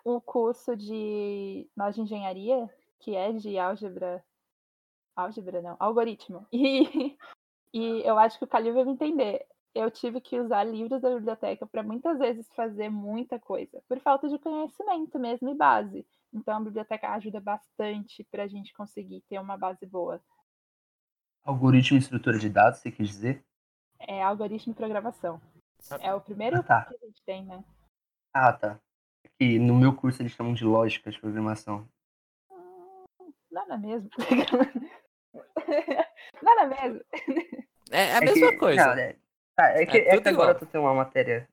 um 0.06 0.16
um 0.16 0.20
curso 0.20 0.76
de 0.76 1.70
nós 1.76 1.96
de 1.96 2.02
engenharia, 2.02 2.70
que 3.00 3.16
é 3.16 3.32
de 3.32 3.58
álgebra. 3.58 4.24
Álgebra 5.16 5.62
não, 5.62 5.76
algoritmo. 5.80 6.46
E, 7.74 7.80
e 7.80 8.02
eu 8.06 8.20
acho 8.20 8.38
que 8.38 8.44
o 8.44 8.48
Calil 8.48 8.74
vai 8.74 8.84
me 8.84 8.92
entender. 8.92 9.46
Eu 9.74 9.90
tive 9.90 10.20
que 10.20 10.38
usar 10.38 10.66
livros 10.66 11.02
da 11.02 11.10
biblioteca 11.10 11.66
para 11.66 11.82
muitas 11.82 12.20
vezes 12.20 12.46
fazer 12.54 12.90
muita 12.90 13.40
coisa, 13.40 13.82
por 13.88 13.98
falta 14.02 14.28
de 14.28 14.38
conhecimento 14.38 15.18
mesmo 15.18 15.50
e 15.50 15.56
base. 15.56 16.06
Então 16.34 16.58
a 16.58 16.60
biblioteca 16.60 17.10
ajuda 17.12 17.40
bastante 17.40 18.26
para 18.26 18.44
a 18.44 18.48
gente 18.48 18.74
conseguir 18.74 19.22
ter 19.30 19.40
uma 19.40 19.58
base 19.58 19.86
boa. 19.86 20.22
Algoritmo 21.46 21.98
e 21.98 22.02
estrutura 22.02 22.38
de 22.38 22.50
dados, 22.50 22.80
você 22.80 22.92
quer 22.92 23.04
dizer? 23.04 23.46
É 24.00 24.22
algoritmo 24.22 24.74
e 24.74 24.76
programação. 24.76 25.42
É 26.02 26.14
o 26.14 26.22
primeiro 26.22 26.58
Ah, 26.60 26.64
tá. 26.64 26.86
que 26.86 26.96
a 26.96 27.08
gente 27.08 27.24
tem, 27.24 27.46
né? 27.46 27.64
Ah, 28.34 28.54
tá. 28.54 28.80
É 29.26 29.30
Que 29.40 29.60
no 29.60 29.76
meu 29.76 29.96
curso 29.96 30.22
eles 30.22 30.32
chamam 30.34 30.54
de 30.54 30.64
lógica 30.64 31.10
de 31.12 31.20
programação. 31.20 31.88
Nada 33.52 33.78
mesmo. 33.78 34.10
Nada 36.42 36.68
mesmo. 36.68 37.02
É 37.92 38.14
a 38.14 38.18
É 38.18 38.22
mesma 38.22 38.52
que- 38.52 38.58
coisa. 38.58 38.86
não, 38.86 38.94
é, 39.02 39.16
tá, 39.56 39.70
é 39.72 39.86
que, 39.86 39.98
É 39.98 40.08
é 40.08 40.10
tudo 40.12 40.24
que 40.24 40.30
agora 40.30 40.52
igual. 40.52 40.60
tu 40.60 40.66
tem 40.66 40.80
uma 40.82 40.94
matéria 40.94 41.48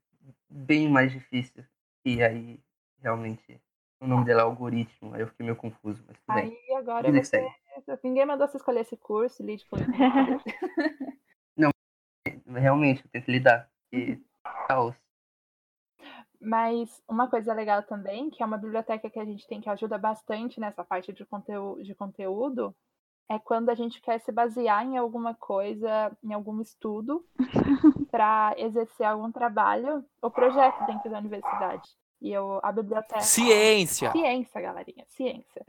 bem 0.49 0.89
mais 0.89 1.11
difícil. 1.13 1.65
E 2.05 2.23
aí, 2.23 2.61
realmente, 3.03 3.61
o 4.01 4.07
nome 4.07 4.25
dela 4.25 4.43
é 4.43 4.45
algoritmo. 4.45 5.15
Aí 5.15 5.21
eu 5.23 5.27
fiquei 5.29 5.45
meio 5.45 5.57
confuso, 5.57 6.03
mas 6.07 6.17
tudo 6.21 6.35
bem. 6.37 6.57
Aí 6.69 6.77
agora 6.77 7.11
Vida 7.11 7.21
que 7.21 7.27
você. 7.27 7.49
Ninguém 8.05 8.25
mandou 8.27 8.47
você 8.49 8.57
escolher 8.57 8.81
esse 8.81 8.97
curso, 8.97 9.43
lead 9.43 9.65
for 9.69 9.79
Realmente, 12.47 13.05
eu 13.05 13.11
tenho 13.11 13.25
que 13.25 13.31
lidar. 13.33 13.71
E 13.93 14.19
caos. 14.67 14.95
Mas 16.41 17.03
uma 17.09 17.29
coisa 17.29 17.53
legal 17.53 17.83
também, 17.83 18.31
que 18.31 18.43
é 18.43 18.47
uma 18.47 18.59
biblioteca 18.59 19.11
que 19.11 19.19
a 19.19 19.25
gente 19.25 19.47
tem 19.47 19.61
que 19.61 19.69
ajuda 19.69 19.99
bastante 19.99 20.61
nessa 20.61 20.85
parte 20.85 21.13
de, 21.13 21.25
conteú 21.25 21.83
de 21.83 21.95
conteúdo, 21.95 22.75
é 23.29 23.39
quando 23.39 23.69
a 23.69 23.75
gente 23.75 24.01
quer 24.01 24.21
se 24.21 24.33
basear 24.33 24.85
em 24.87 24.97
alguma 24.97 25.35
coisa, 25.35 26.17
em 26.23 26.33
algum 26.33 26.61
estudo, 26.61 27.25
para 28.11 28.55
exercer 28.57 29.07
algum 29.07 29.31
trabalho 29.31 30.05
ou 30.23 30.31
projeto 30.31 30.87
dentro 30.87 31.11
da 31.11 31.19
universidade. 31.19 31.91
E 32.21 32.33
eu, 32.33 32.61
a 32.63 32.73
biblioteca. 32.73 33.21
Ciência! 33.21 34.11
Ciência, 34.13 34.61
galerinha, 34.61 35.05
ciência. 35.09 35.65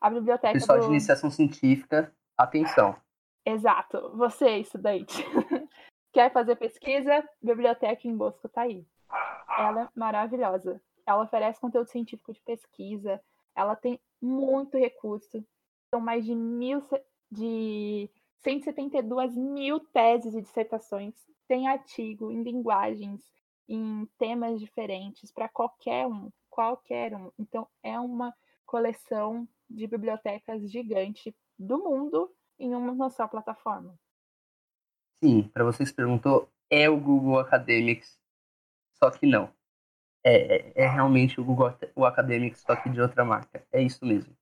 A 0.00 0.10
biblioteca 0.10 0.52
Pessoal 0.52 0.78
do... 0.78 0.84
de 0.84 0.90
iniciação 0.90 1.30
científica, 1.30 2.12
atenção. 2.36 2.96
Exato. 3.44 4.10
Você, 4.16 4.58
estudante, 4.58 5.22
quer 6.12 6.32
fazer 6.32 6.56
pesquisa? 6.56 7.26
Biblioteca 7.42 8.08
em 8.08 8.16
Bosco 8.16 8.48
tá 8.48 8.62
aí. 8.62 8.86
Ela 9.58 9.82
é 9.82 9.88
maravilhosa. 9.94 10.80
Ela 11.06 11.22
oferece 11.22 11.60
conteúdo 11.60 11.88
científico 11.88 12.32
de 12.32 12.40
pesquisa. 12.40 13.20
Ela 13.54 13.76
tem 13.76 14.00
muito 14.20 14.76
recurso. 14.76 15.44
São 15.90 16.00
mais 16.00 16.24
de 16.24 16.34
mil 16.34 16.82
de 17.30 18.10
172 18.42 19.36
mil 19.36 19.80
teses 19.80 20.34
e 20.34 20.42
dissertações. 20.42 21.14
Tem 21.46 21.68
artigo 21.68 22.30
em 22.30 22.42
linguagens, 22.42 23.22
em 23.68 24.06
temas 24.18 24.60
diferentes 24.60 25.30
para 25.30 25.48
qualquer 25.48 26.06
um, 26.06 26.30
qualquer 26.50 27.14
um. 27.14 27.30
Então 27.38 27.66
é 27.82 27.98
uma 27.98 28.34
coleção 28.66 29.48
de 29.68 29.86
bibliotecas 29.86 30.70
gigante 30.70 31.34
do 31.58 31.78
mundo 31.78 32.30
em 32.58 32.74
uma 32.74 33.10
só 33.10 33.26
plataforma. 33.26 33.98
Sim, 35.22 35.42
para 35.44 35.64
você 35.64 35.78
que 35.78 35.86
se 35.86 35.94
perguntou, 35.94 36.48
é 36.70 36.88
o 36.88 36.98
Google 36.98 37.38
Academics, 37.38 38.18
só 38.94 39.10
que 39.10 39.26
não. 39.26 39.52
É, 40.24 40.56
é, 40.56 40.84
é 40.84 40.86
realmente 40.86 41.40
o 41.40 41.44
Google 41.44 41.74
o 41.94 42.04
Academics, 42.06 42.62
só 42.62 42.74
que 42.74 42.88
de 42.88 43.00
outra 43.00 43.24
marca. 43.24 43.66
É 43.70 43.82
isso 43.82 44.04
mesmo. 44.04 44.34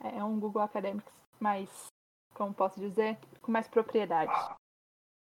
É 0.00 0.22
um 0.24 0.38
Google 0.38 0.62
Academics 0.62 1.12
mais, 1.38 1.86
como 2.34 2.54
posso 2.54 2.80
dizer, 2.80 3.18
com 3.42 3.52
mais 3.52 3.68
propriedade, 3.68 4.32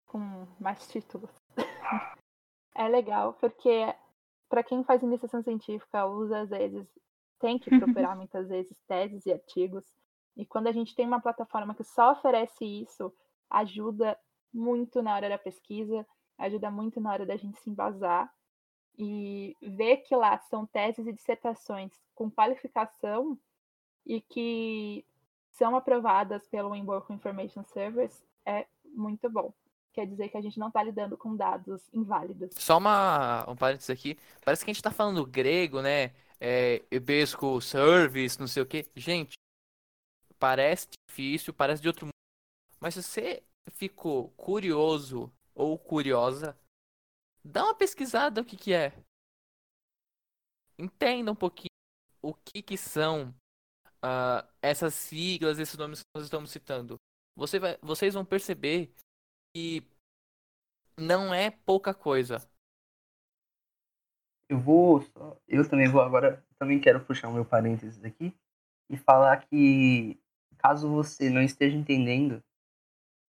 com 0.05 0.45
mais 0.59 0.87
títulos. 0.87 1.31
é 2.75 2.87
legal 2.87 3.33
porque 3.33 3.95
para 4.49 4.63
quem 4.63 4.83
faz 4.83 5.01
iniciação 5.01 5.41
científica 5.41 6.05
usa 6.05 6.41
às 6.41 6.49
vezes 6.49 6.87
tem 7.39 7.57
que 7.57 7.69
procurar 7.79 8.15
muitas 8.17 8.47
vezes 8.49 8.77
teses 8.87 9.25
e 9.25 9.31
artigos 9.31 9.85
e 10.35 10.45
quando 10.45 10.67
a 10.67 10.71
gente 10.71 10.93
tem 10.93 11.07
uma 11.07 11.21
plataforma 11.21 11.73
que 11.73 11.83
só 11.83 12.11
oferece 12.11 12.65
isso 12.65 13.13
ajuda 13.49 14.19
muito 14.53 15.01
na 15.01 15.15
hora 15.15 15.29
da 15.29 15.37
pesquisa 15.37 16.05
ajuda 16.37 16.69
muito 16.69 16.99
na 16.99 17.11
hora 17.11 17.25
da 17.25 17.35
gente 17.35 17.59
se 17.59 17.69
embasar 17.69 18.31
e 18.97 19.55
ver 19.61 19.97
que 19.97 20.15
lá 20.15 20.37
são 20.39 20.65
teses 20.65 21.05
e 21.05 21.13
dissertações 21.13 21.91
com 22.13 22.31
qualificação 22.31 23.37
e 24.05 24.21
que 24.21 25.05
são 25.51 25.75
aprovadas 25.75 26.47
pelo 26.47 26.75
Embarco 26.75 27.13
Information 27.13 27.63
Service 27.63 28.23
é 28.45 28.67
muito 28.83 29.29
bom. 29.29 29.53
Quer 29.93 30.05
dizer 30.05 30.29
que 30.29 30.37
a 30.37 30.41
gente 30.41 30.59
não 30.59 30.67
está 30.67 30.83
lidando 30.83 31.17
com 31.17 31.35
dados 31.35 31.81
inválidos. 31.93 32.51
Só 32.55 32.77
uma, 32.77 33.49
um 33.49 33.55
parênteses 33.55 33.89
aqui. 33.89 34.17
Parece 34.43 34.63
que 34.63 34.69
a 34.69 34.73
gente 34.73 34.81
está 34.81 34.91
falando 34.91 35.25
grego, 35.25 35.81
né? 35.81 36.11
É, 36.39 36.83
Ebesco 36.91 37.61
Service, 37.61 38.37
não 38.37 38.47
sei 38.47 38.61
o 38.61 38.65
que. 38.65 38.85
Gente, 38.93 39.35
parece 40.37 40.87
difícil, 41.07 41.53
parece 41.53 41.81
de 41.81 41.87
outro 41.87 42.05
mundo. 42.07 42.11
Mas 42.79 42.93
se 42.95 43.03
você 43.03 43.43
ficou 43.71 44.29
curioso 44.31 45.31
ou 45.55 45.79
curiosa, 45.79 46.57
dá 47.43 47.63
uma 47.63 47.75
pesquisada 47.75 48.41
o 48.41 48.45
que 48.45 48.57
que 48.57 48.73
é. 48.73 48.93
Entenda 50.77 51.31
um 51.31 51.35
pouquinho 51.35 51.69
o 52.21 52.33
que 52.33 52.61
que 52.61 52.77
são 52.77 53.33
uh, 54.03 54.45
essas 54.61 54.93
siglas, 54.93 55.57
esses 55.57 55.77
nomes 55.77 55.99
que 55.99 56.05
nós 56.15 56.25
estamos 56.25 56.51
citando. 56.51 56.99
Você 57.35 57.59
vai, 57.59 57.77
vocês 57.81 58.13
vão 58.13 58.25
perceber 58.25 58.93
que 59.53 59.83
não 60.97 61.33
é 61.33 61.51
pouca 61.51 61.93
coisa. 61.93 62.37
Eu 64.49 64.59
vou, 64.59 65.03
eu 65.47 65.67
também 65.67 65.89
vou 65.89 66.01
agora, 66.01 66.45
também 66.59 66.79
quero 66.79 67.03
puxar 67.03 67.29
o 67.29 67.33
meu 67.33 67.45
parênteses 67.45 68.03
aqui 68.03 68.33
e 68.89 68.97
falar 68.97 69.45
que 69.47 70.19
caso 70.57 70.89
você 70.89 71.29
não 71.29 71.41
esteja 71.41 71.75
entendendo, 71.75 72.43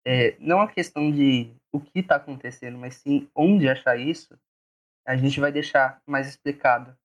é, 0.05 0.37
não 0.39 0.61
a 0.61 0.71
questão 0.71 1.11
de 1.11 1.55
o 1.77 1.81
que 1.81 1.99
está 1.99 2.15
acontecendo, 2.15 2.77
mas 2.77 2.95
sim 2.95 3.29
onde 3.35 3.69
achar 3.69 3.97
isso, 3.97 4.37
a 5.05 5.15
gente 5.15 5.39
vai 5.39 5.51
deixar 5.51 6.01
mais 6.05 6.27
explicado 6.27 6.95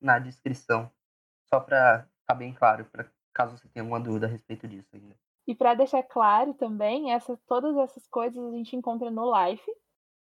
na 0.00 0.18
descrição, 0.18 0.90
só 1.46 1.58
para 1.58 2.06
ficar 2.20 2.34
bem 2.34 2.54
claro, 2.54 2.84
para 2.84 3.10
caso 3.34 3.56
você 3.56 3.68
tenha 3.68 3.82
alguma 3.82 4.00
dúvida 4.00 4.26
a 4.26 4.30
respeito 4.30 4.66
disso 4.68 4.88
ainda. 4.94 5.16
E 5.46 5.54
para 5.54 5.74
deixar 5.74 6.02
claro 6.02 6.54
também, 6.54 7.12
essa, 7.12 7.36
todas 7.46 7.76
essas 7.76 8.06
coisas 8.08 8.44
a 8.44 8.50
gente 8.50 8.76
encontra 8.76 9.10
no 9.10 9.24
live, 9.24 9.62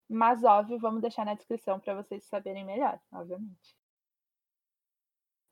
mas 0.08 0.44
óbvio, 0.44 0.80
vamos 0.80 1.02
deixar 1.02 1.26
na 1.26 1.34
descrição 1.34 1.80
para 1.80 1.96
vocês 1.96 2.26
saberem 2.26 2.64
melhor, 2.64 3.00
obviamente. 3.12 3.76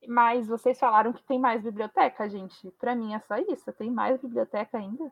Mas 0.08 0.48
vocês 0.48 0.78
falaram 0.80 1.14
que 1.14 1.24
tem 1.24 1.40
mais 1.40 1.64
biblioteca, 1.64 2.30
gente. 2.30 2.70
Para 2.72 2.96
mim 2.96 3.14
é 3.14 3.20
só 3.22 3.38
isso. 3.38 3.72
Tem 3.74 3.90
mais 3.90 4.22
biblioteca 4.22 4.78
ainda? 4.78 5.12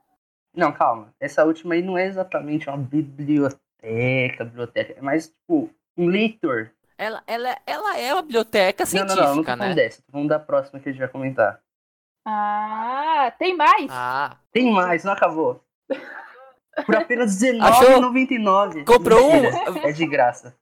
Não, 0.55 0.71
calma. 0.71 1.13
Essa 1.19 1.45
última 1.45 1.73
aí 1.73 1.81
não 1.81 1.97
é 1.97 2.05
exatamente 2.05 2.67
uma 2.67 2.77
biblioteca, 2.77 4.45
biblioteca. 4.45 4.93
É 4.97 5.01
mais 5.01 5.27
tipo 5.27 5.69
um 5.97 6.07
leitor. 6.07 6.71
Ela, 6.97 7.23
ela, 7.25 7.57
ela 7.65 7.97
é 7.97 8.13
uma 8.13 8.21
biblioteca 8.21 8.85
científica, 8.85 9.15
não, 9.15 9.23
não, 9.23 9.35
não, 9.37 9.43
não 9.43 9.43
tô 9.43 9.55
né? 9.55 9.73
dessa. 9.73 10.01
Tô 10.03 10.11
falando 10.11 10.29
da 10.29 10.39
próxima 10.39 10.79
que 10.79 10.89
a 10.89 10.91
gente 10.91 10.99
vai 10.99 11.09
comentar. 11.09 11.59
Ah, 12.25 13.33
tem 13.39 13.55
mais? 13.55 13.87
Ah. 13.89 14.37
Tem 14.51 14.71
mais, 14.71 15.03
não 15.03 15.13
acabou. 15.13 15.63
Por 16.85 16.95
apenas 16.95 17.41
R$19,99. 17.41 18.85
Comprou 18.85 19.31
um? 19.31 19.45
É 19.83 19.91
de 19.91 20.05
graça. 20.05 20.55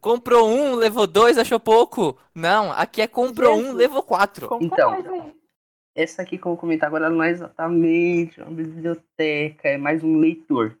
Comprou 0.00 0.48
um, 0.48 0.74
levou 0.74 1.06
dois, 1.06 1.38
achou 1.38 1.60
pouco. 1.60 2.18
Não, 2.34 2.72
aqui 2.72 3.02
é 3.02 3.06
comprou 3.06 3.54
Jesus. 3.56 3.72
um, 3.72 3.76
levou 3.76 4.02
quatro. 4.02 4.58
Então, 4.60 5.32
essa 5.94 6.22
aqui 6.22 6.36
que 6.36 6.46
eu 6.46 6.50
vou 6.50 6.58
comentar 6.58 6.88
agora 6.88 7.08
não 7.08 7.22
é 7.22 7.30
exatamente 7.30 8.40
uma 8.40 8.50
biblioteca, 8.50 9.68
é 9.68 9.78
mais 9.78 10.02
um 10.02 10.18
leitor 10.18 10.76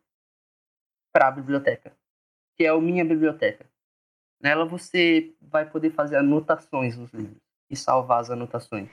para 1.12 1.28
a 1.28 1.30
biblioteca, 1.30 1.96
que 2.56 2.64
é 2.64 2.68
a 2.68 2.80
minha 2.80 3.04
biblioteca. 3.04 3.64
Nela 4.42 4.64
você 4.64 5.32
vai 5.40 5.68
poder 5.68 5.90
fazer 5.90 6.16
anotações 6.16 6.96
nos 6.96 7.12
livros 7.12 7.40
e 7.70 7.76
salvar 7.76 8.20
as 8.20 8.30
anotações. 8.30 8.90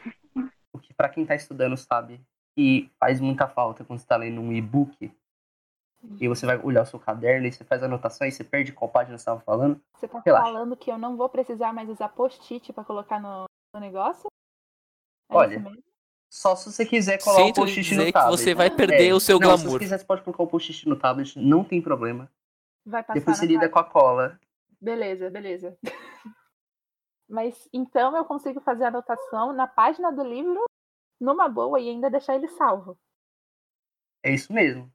O 0.71 0.79
que 0.79 0.93
para 0.93 1.09
quem 1.09 1.23
está 1.23 1.35
estudando 1.35 1.75
sabe 1.75 2.21
que 2.55 2.89
faz 2.99 3.19
muita 3.19 3.47
falta 3.47 3.83
quando 3.83 3.99
está 3.99 4.15
lendo 4.15 4.39
um 4.39 4.53
e-book 4.53 5.11
e 6.19 6.27
você 6.27 6.45
vai 6.45 6.57
olhar 6.57 6.83
o 6.83 6.85
seu 6.85 6.99
caderno 6.99 7.47
e 7.47 7.51
você 7.51 7.63
faz 7.63 7.83
anotações, 7.83 8.35
você 8.35 8.43
perde 8.43 8.71
qual 8.71 8.89
página 8.89 9.17
você 9.17 9.21
estava 9.21 9.39
falando. 9.41 9.81
Você 9.95 10.07
tá 10.07 10.21
Relaxa. 10.25 10.45
falando 10.45 10.77
que 10.77 10.91
eu 10.91 10.97
não 10.97 11.17
vou 11.17 11.29
precisar 11.29 11.73
mais 11.73 11.89
usar 11.89 12.09
post-it 12.09 12.73
para 12.73 12.83
colocar 12.83 13.19
no, 13.19 13.45
no 13.73 13.79
negócio? 13.79 14.27
É 15.29 15.35
Olha? 15.35 15.63
Só 16.31 16.55
se 16.55 16.71
você 16.71 16.85
quiser 16.85 17.21
colar 17.21 17.41
o 17.43 17.47
Sinto 17.47 17.65
lhe 17.65 17.75
post-it 17.75 17.93
no 17.95 18.05
que 18.05 18.11
tablet. 18.13 18.39
você 18.39 18.55
vai 18.55 18.69
perder 18.71 19.09
É, 19.09 19.13
o 19.13 19.19
seu 19.19 19.37
não, 19.37 19.49
Se 19.57 19.63
glamour. 19.63 19.71
você 19.73 19.79
quiser, 19.79 19.99
você 19.99 20.05
pode 20.05 20.21
colocar 20.23 20.43
o 20.43 20.47
post-it 20.47 20.87
no 20.87 20.95
tablet, 20.95 21.37
não 21.37 21.63
tem 21.63 21.81
problema. 21.81 22.31
Vai 22.85 23.03
passar 23.03 23.19
Depois 23.19 23.37
você 23.37 23.45
lida 23.45 23.67
com 23.69 23.79
a 23.79 23.83
cola. 23.83 24.39
Beleza, 24.79 25.29
beleza. 25.29 25.77
Mas 27.27 27.67
então 27.73 28.15
eu 28.15 28.23
consigo 28.25 28.61
fazer 28.61 28.83
a 28.85 28.87
anotação 28.89 29.53
na 29.53 29.67
página 29.67 30.11
do 30.11 30.23
livro 30.23 30.63
numa 31.19 31.49
boa 31.49 31.79
e 31.79 31.89
ainda 31.89 32.09
deixar 32.09 32.35
ele 32.35 32.47
salvo. 32.49 32.97
É 34.23 34.33
isso 34.33 34.51
mesmo. 34.53 34.91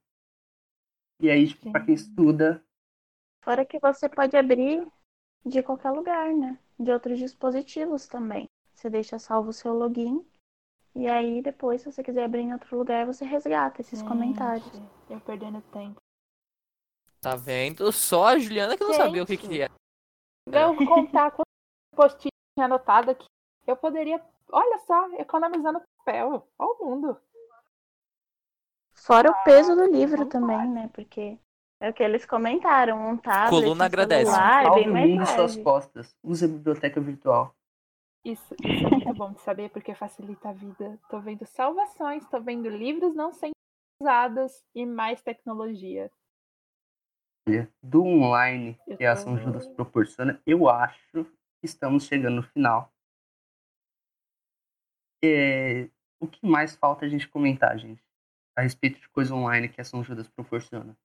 E 1.21 1.31
aí, 1.31 1.49
tipo, 1.49 1.71
pra 1.73 1.85
quem 1.85 1.95
estuda, 1.95 2.63
Fora 3.43 3.65
que 3.65 3.79
você 3.79 4.09
pode 4.11 4.37
abrir 4.37 4.87
de 5.45 5.63
qualquer 5.63 5.91
lugar, 5.93 6.35
né? 6.35 6.59
De 6.79 6.91
outros 6.93 7.19
dispositivos 7.19 8.07
também. 8.07 8.49
Você 8.75 8.91
deixa 8.91 9.19
salvo 9.19 9.51
o 9.51 9.55
seu 9.55 9.73
login. 9.75 10.25
E 10.97 11.07
aí, 11.07 11.43
depois, 11.43 11.83
se 11.83 11.93
você 11.93 12.03
quiser 12.03 12.25
abrir 12.25 12.41
em 12.41 12.55
outro 12.55 12.77
lugar, 12.79 13.05
você 13.05 13.23
resgata 13.25 13.83
esses 13.83 13.99
Gente, 13.99 14.09
comentários. 14.09 14.67
Eu 15.11 15.21
perdendo 15.21 15.61
tempo. 15.71 16.01
Tá 17.21 17.37
vendo? 17.37 17.93
Só 17.93 18.29
a 18.29 18.39
Juliana 18.39 18.77
que 18.79 18.85
não 18.85 18.95
sabia 18.95 19.23
o 19.23 19.27
que 19.27 19.37
Gente. 19.37 19.49
que 19.49 19.63
é. 19.63 19.69
Eu 20.51 20.75
vou 20.75 20.87
contar 20.87 21.31
quanto 21.33 21.47
post-it 21.95 22.29
tinha 22.57 22.65
anotado 22.65 23.11
aqui. 23.11 23.27
Eu 23.67 23.77
poderia, 23.77 24.25
olha 24.51 24.79
só, 24.87 25.09
economizando 25.19 25.83
papel. 25.99 26.49
Olha 26.59 26.71
o 26.81 26.85
mundo. 26.87 27.21
Fora 28.95 29.31
o 29.31 29.45
peso 29.45 29.75
do 29.75 29.83
Ah, 29.83 29.89
livro 29.89 30.25
também, 30.27 30.57
lá. 30.57 30.65
né? 30.65 30.91
Porque 30.95 31.39
é 31.81 31.91
o 31.91 31.93
que 31.93 32.03
eles 32.03 32.25
comentaram. 32.25 33.11
Um 33.11 33.17
tablet, 33.17 33.51
Coluna 33.51 33.85
um 33.85 33.87
agradece. 33.87 34.31
celular, 34.31 34.65
é 34.79 34.85
bem 34.91 35.17
mais 35.17 35.29
suas 35.31 35.53
leve. 35.53 35.65
costas. 35.65 36.15
Use 36.23 36.45
a 36.45 36.49
biblioteca 36.49 37.01
virtual. 37.01 37.55
Isso, 38.27 38.57
isso 38.61 38.85
é 38.85 38.91
muito 38.91 39.15
bom 39.15 39.33
de 39.33 39.41
saber 39.41 39.71
porque 39.71 39.95
facilita 39.95 40.49
a 40.49 40.53
vida. 40.53 40.99
Tô 41.09 41.21
vendo 41.21 41.47
salvações, 41.47 42.27
tô 42.29 42.41
vendo 42.41 42.69
livros 42.69 43.15
não 43.15 43.33
sendo 43.33 43.53
usados 44.03 44.65
e 44.75 44.85
mais 44.85 45.23
tecnologia. 45.23 46.11
Olha, 47.49 47.73
do 47.81 48.03
online 48.03 48.77
Eu 48.85 48.97
que 48.97 49.05
a 49.05 49.15
São 49.15 49.39
Judas 49.39 49.69
proporciona, 49.69 50.43
eu 50.45 50.69
acho 50.69 51.25
que 51.25 51.67
estamos 51.67 52.07
chegando 52.07 52.35
no 52.35 52.43
final. 52.43 52.93
É, 55.25 55.89
o 56.19 56.27
que 56.27 56.45
mais 56.45 56.75
falta 56.75 57.07
a 57.07 57.09
gente 57.09 57.29
comentar, 57.29 57.79
gente? 57.79 58.03
A 58.59 58.63
respeito 58.63 58.99
de 58.99 59.09
coisa 59.11 59.33
online 59.37 59.69
que 59.69 59.81
a 59.81 59.85
São 59.85 60.03
Judas 60.03 60.27
proporciona. 60.27 60.99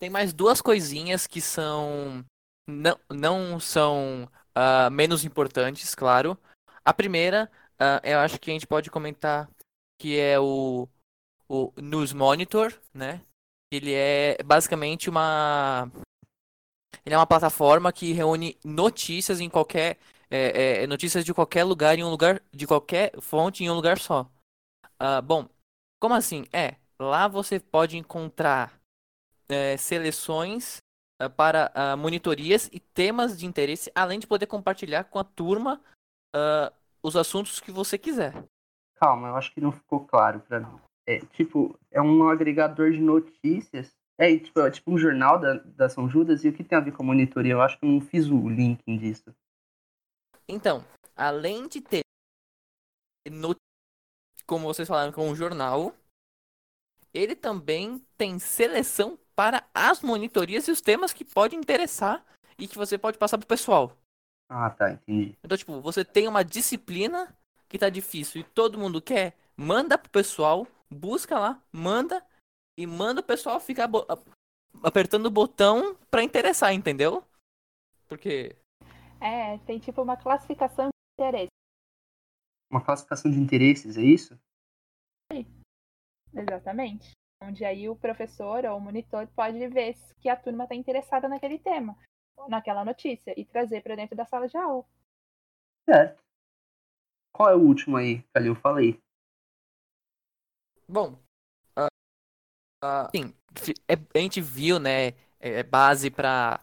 Tem 0.00 0.10
mais 0.10 0.32
duas 0.32 0.60
coisinhas 0.60 1.24
que 1.24 1.40
são. 1.40 2.24
Não, 2.68 2.98
não 3.08 3.60
são 3.60 4.28
ah, 4.58 4.90
menos 4.90 5.24
importantes, 5.24 5.94
claro. 5.94 6.36
A 6.84 6.92
primeira, 6.92 7.50
ah, 7.78 8.00
eu 8.02 8.18
acho 8.18 8.40
que 8.40 8.50
a 8.50 8.54
gente 8.54 8.66
pode 8.66 8.90
comentar 8.90 9.48
que 9.98 10.18
é 10.18 10.38
o, 10.40 10.88
o 11.48 11.72
News 11.76 12.12
Monitor, 12.12 12.72
né? 12.92 13.22
Ele 13.70 13.92
é 13.94 14.42
basicamente 14.44 15.08
uma. 15.10 15.90
Ele 17.04 17.14
é 17.14 17.18
uma 17.18 17.26
plataforma 17.26 17.92
que 17.92 18.12
reúne 18.12 18.58
notícias 18.64 19.40
em 19.40 19.48
qualquer. 19.48 19.98
é, 20.30 20.82
é, 20.82 20.86
notícias 20.86 21.24
de 21.24 21.32
qualquer 21.34 21.64
lugar, 21.64 21.98
em 21.98 22.04
um 22.04 22.10
lugar. 22.10 22.42
De 22.52 22.66
qualquer 22.66 23.12
fonte 23.20 23.62
em 23.64 23.70
um 23.70 23.74
lugar 23.74 23.98
só. 23.98 24.28
Ah, 24.98 25.20
bom, 25.20 25.48
como 26.00 26.14
assim? 26.14 26.46
É, 26.52 26.76
lá 26.98 27.28
você 27.28 27.60
pode 27.60 27.96
encontrar 27.96 28.80
é, 29.48 29.76
seleções 29.76 30.78
para 31.36 31.72
ah, 31.74 31.96
monitorias 31.96 32.68
e 32.72 32.78
temas 32.78 33.38
de 33.38 33.46
interesse, 33.46 33.90
além 33.94 34.18
de 34.18 34.26
poder 34.26 34.46
compartilhar 34.46 35.04
com 35.04 35.18
a 35.18 35.24
turma 35.24 35.80
ah, 36.34 36.72
os 37.02 37.16
assuntos 37.16 37.60
que 37.60 37.72
você 37.72 37.96
quiser. 37.96 38.44
Calma, 38.96 39.28
eu 39.28 39.36
acho 39.36 39.52
que 39.52 39.60
não 39.60 39.72
ficou 39.72 40.06
claro 40.06 40.40
pra 40.40 40.60
mim. 40.60 40.78
É 41.06 41.20
tipo, 41.26 41.78
é 41.90 42.02
um 42.02 42.28
agregador 42.28 42.90
de 42.92 43.00
notícias. 43.00 43.96
É 44.18 44.36
tipo, 44.36 44.60
é 44.60 44.70
tipo 44.70 44.90
um 44.92 44.98
jornal 44.98 45.38
da, 45.38 45.54
da 45.54 45.88
São 45.88 46.08
Judas 46.08 46.44
e 46.44 46.48
o 46.48 46.52
que 46.52 46.64
tem 46.64 46.76
a 46.76 46.80
ver 46.80 46.92
com 46.92 47.02
a 47.02 47.06
monitoria? 47.06 47.52
Eu 47.52 47.62
acho 47.62 47.78
que 47.78 47.84
eu 47.84 47.88
não 47.88 48.00
fiz 48.00 48.26
o 48.28 48.48
linking 48.48 48.98
disso. 48.98 49.32
Então, 50.48 50.84
além 51.16 51.68
de 51.68 51.80
ter 51.80 52.00
no- 53.30 53.54
como 54.46 54.66
vocês 54.66 54.88
falaram, 54.88 55.12
com 55.12 55.28
um 55.28 55.36
jornal, 55.36 55.94
ele 57.14 57.36
também 57.36 57.98
tem 58.16 58.38
seleção 58.38 59.18
para 59.38 59.62
as 59.72 60.02
monitorias 60.02 60.66
e 60.66 60.72
os 60.72 60.80
temas 60.80 61.12
que 61.12 61.24
pode 61.24 61.54
interessar 61.54 62.26
e 62.58 62.66
que 62.66 62.76
você 62.76 62.98
pode 62.98 63.16
passar 63.16 63.38
pro 63.38 63.46
pessoal. 63.46 63.96
Ah, 64.48 64.68
tá, 64.68 64.90
entendi. 64.90 65.38
Então, 65.44 65.56
tipo, 65.56 65.80
você 65.80 66.04
tem 66.04 66.26
uma 66.26 66.42
disciplina 66.42 67.32
que 67.68 67.78
tá 67.78 67.88
difícil 67.88 68.40
e 68.40 68.44
todo 68.44 68.80
mundo 68.80 69.00
quer, 69.00 69.36
manda 69.56 69.96
pro 69.96 70.10
pessoal, 70.10 70.66
busca 70.90 71.38
lá, 71.38 71.62
manda 71.70 72.20
e 72.76 72.84
manda 72.84 73.20
o 73.20 73.24
pessoal 73.24 73.60
ficar 73.60 73.88
apertando 74.82 75.26
o 75.26 75.30
botão 75.30 75.96
pra 76.10 76.24
interessar, 76.24 76.74
entendeu? 76.74 77.22
Porque. 78.08 78.56
É, 79.20 79.56
tem 79.58 79.78
tipo 79.78 80.02
uma 80.02 80.16
classificação 80.16 80.88
de 80.88 81.24
interesse. 81.24 81.52
Uma 82.68 82.84
classificação 82.84 83.30
de 83.30 83.38
interesses, 83.38 83.96
é 83.96 84.02
isso? 84.02 84.36
Exatamente. 86.34 87.17
Onde 87.42 87.64
aí 87.64 87.88
o 87.88 87.96
professor 87.96 88.64
ou 88.64 88.76
o 88.76 88.80
monitor 88.80 89.26
pode 89.28 89.66
ver 89.68 89.94
que 90.20 90.28
a 90.28 90.36
turma 90.36 90.64
está 90.64 90.74
interessada 90.74 91.28
naquele 91.28 91.58
tema, 91.58 91.96
naquela 92.48 92.84
notícia, 92.84 93.32
e 93.36 93.44
trazer 93.44 93.82
para 93.82 93.96
dentro 93.96 94.16
da 94.16 94.24
sala 94.24 94.48
de 94.48 94.56
aula. 94.56 94.84
Certo. 95.88 96.22
Qual 97.32 97.50
é 97.50 97.54
o 97.54 97.60
último 97.60 97.96
aí, 97.96 98.22
Calil? 98.34 98.54
Fala 98.56 98.80
aí. 98.80 98.98
Bom, 100.88 101.12
uh, 101.78 101.86
uh, 102.84 103.08
sim, 103.14 103.34
é, 103.86 103.94
a 104.14 104.18
gente 104.18 104.40
viu, 104.40 104.78
né, 104.80 105.08
é, 105.38 105.60
é 105.60 105.62
base 105.62 106.10
para 106.10 106.60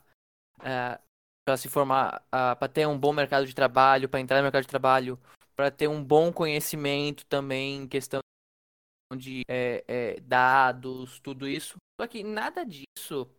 uh, 0.60 0.68
é, 0.68 1.00
para 1.46 1.58
se 1.58 1.70
formar, 1.70 2.24
uh, 2.28 2.58
para 2.58 2.68
ter 2.68 2.88
um 2.88 2.98
bom 2.98 3.14
mercado 3.14 3.46
de 3.46 3.54
trabalho, 3.54 4.10
para 4.10 4.20
entrar 4.20 4.38
no 4.38 4.44
mercado 4.44 4.64
de 4.64 4.68
trabalho, 4.68 5.20
para 5.56 5.70
ter 5.70 5.88
um 5.88 6.04
bom 6.04 6.34
conhecimento 6.34 7.24
também 7.28 7.84
em 7.84 7.88
questão 7.88 8.20
de 9.16 9.44
é, 9.48 9.84
é, 9.88 10.20
dados, 10.22 11.20
tudo 11.20 11.48
isso. 11.48 11.78
Só 12.00 12.08
que 12.08 12.24
nada 12.24 12.66
disso 12.66 13.30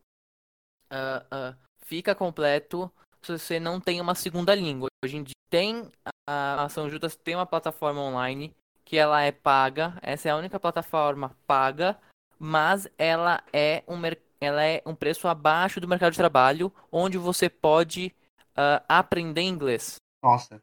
uh, 0.91 1.53
uh, 1.53 1.57
fica 1.85 2.15
completo 2.15 2.91
se 3.23 3.33
você 3.33 3.61
não 3.61 3.81
tem 3.81 4.01
uma 4.01 4.15
segunda 4.15 4.55
língua. 4.55 4.89
Hoje 5.05 5.17
em 5.17 5.23
dia 5.23 5.35
tem 5.51 5.91
a 6.29 6.65
Ação 6.65 6.91
Judas 6.91 7.17
tem 7.17 7.35
uma 7.35 7.47
plataforma 7.47 8.01
online 8.01 8.55
que 8.85 8.97
ela 8.97 9.23
é 9.23 9.33
paga. 9.33 9.99
Essa 10.03 10.29
é 10.29 10.33
a 10.33 10.37
única 10.37 10.59
plataforma 10.59 11.37
paga, 11.47 11.99
mas 12.39 12.89
ela 12.97 13.43
é 13.53 13.83
um 13.89 14.01
ela 14.41 14.62
é 14.62 14.83
um 14.85 14.95
preço 14.95 15.27
abaixo 15.29 15.81
do 15.81 15.89
mercado 15.89 16.12
de 16.12 16.19
trabalho, 16.19 16.73
onde 16.93 17.17
você 17.17 17.49
pode 17.49 18.15
uh, 18.53 18.85
aprender 18.89 19.43
inglês. 19.43 19.97
Nossa, 20.23 20.62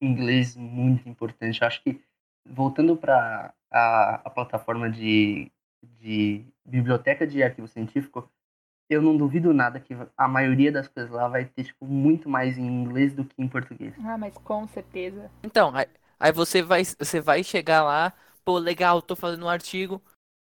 inglês 0.00 0.56
muito 0.56 1.08
importante. 1.08 1.64
Acho 1.64 1.82
que 1.82 2.02
voltando 2.46 2.96
para 2.96 3.54
a, 3.74 4.20
a 4.24 4.30
plataforma 4.30 4.88
de, 4.88 5.50
de 6.00 6.46
biblioteca 6.64 7.26
de 7.26 7.42
arquivo 7.42 7.66
científico, 7.66 8.30
eu 8.88 9.02
não 9.02 9.16
duvido 9.16 9.52
nada 9.52 9.80
que 9.80 9.96
a 10.16 10.28
maioria 10.28 10.70
das 10.70 10.86
coisas 10.86 11.10
lá 11.10 11.26
vai 11.26 11.44
ter 11.44 11.64
tipo, 11.64 11.84
muito 11.84 12.28
mais 12.28 12.56
em 12.56 12.64
inglês 12.64 13.12
do 13.12 13.24
que 13.24 13.34
em 13.42 13.48
português. 13.48 13.92
Ah, 14.04 14.16
mas 14.16 14.38
com 14.38 14.68
certeza. 14.68 15.28
Então, 15.42 15.74
aí, 15.74 15.86
aí 16.20 16.30
você, 16.30 16.62
vai, 16.62 16.84
você 16.84 17.20
vai 17.20 17.42
chegar 17.42 17.82
lá, 17.82 18.12
pô, 18.44 18.58
legal, 18.58 19.02
tô 19.02 19.16
fazendo 19.16 19.46
um 19.46 19.48
artigo, 19.48 20.00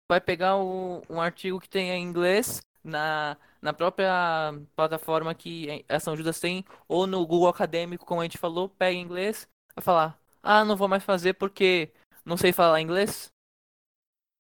vai 0.10 0.20
pegar 0.20 0.58
o, 0.58 1.02
um 1.10 1.22
artigo 1.22 1.60
que 1.60 1.70
tem 1.70 1.90
em 1.90 2.04
inglês 2.04 2.62
na, 2.84 3.38
na 3.62 3.72
própria 3.72 4.54
plataforma 4.76 5.34
que 5.34 5.86
a 5.88 6.00
São 6.02 6.18
Judas 6.18 6.40
tem, 6.40 6.66
ou 6.86 7.08
no 7.08 7.26
Google 7.26 7.48
Acadêmico, 7.48 8.06
como 8.06 8.20
a 8.20 8.26
gente 8.26 8.38
falou, 8.38 8.68
pega 8.68 8.98
em 8.98 9.02
inglês, 9.02 9.48
vai 9.74 9.84
falar, 9.84 10.20
ah, 10.44 10.66
não 10.66 10.76
vou 10.76 10.90
mais 10.90 11.04
fazer 11.04 11.34
porque 11.36 11.92
não 12.26 12.38
sei 12.38 12.54
falar 12.54 12.82
inglês? 12.82 13.32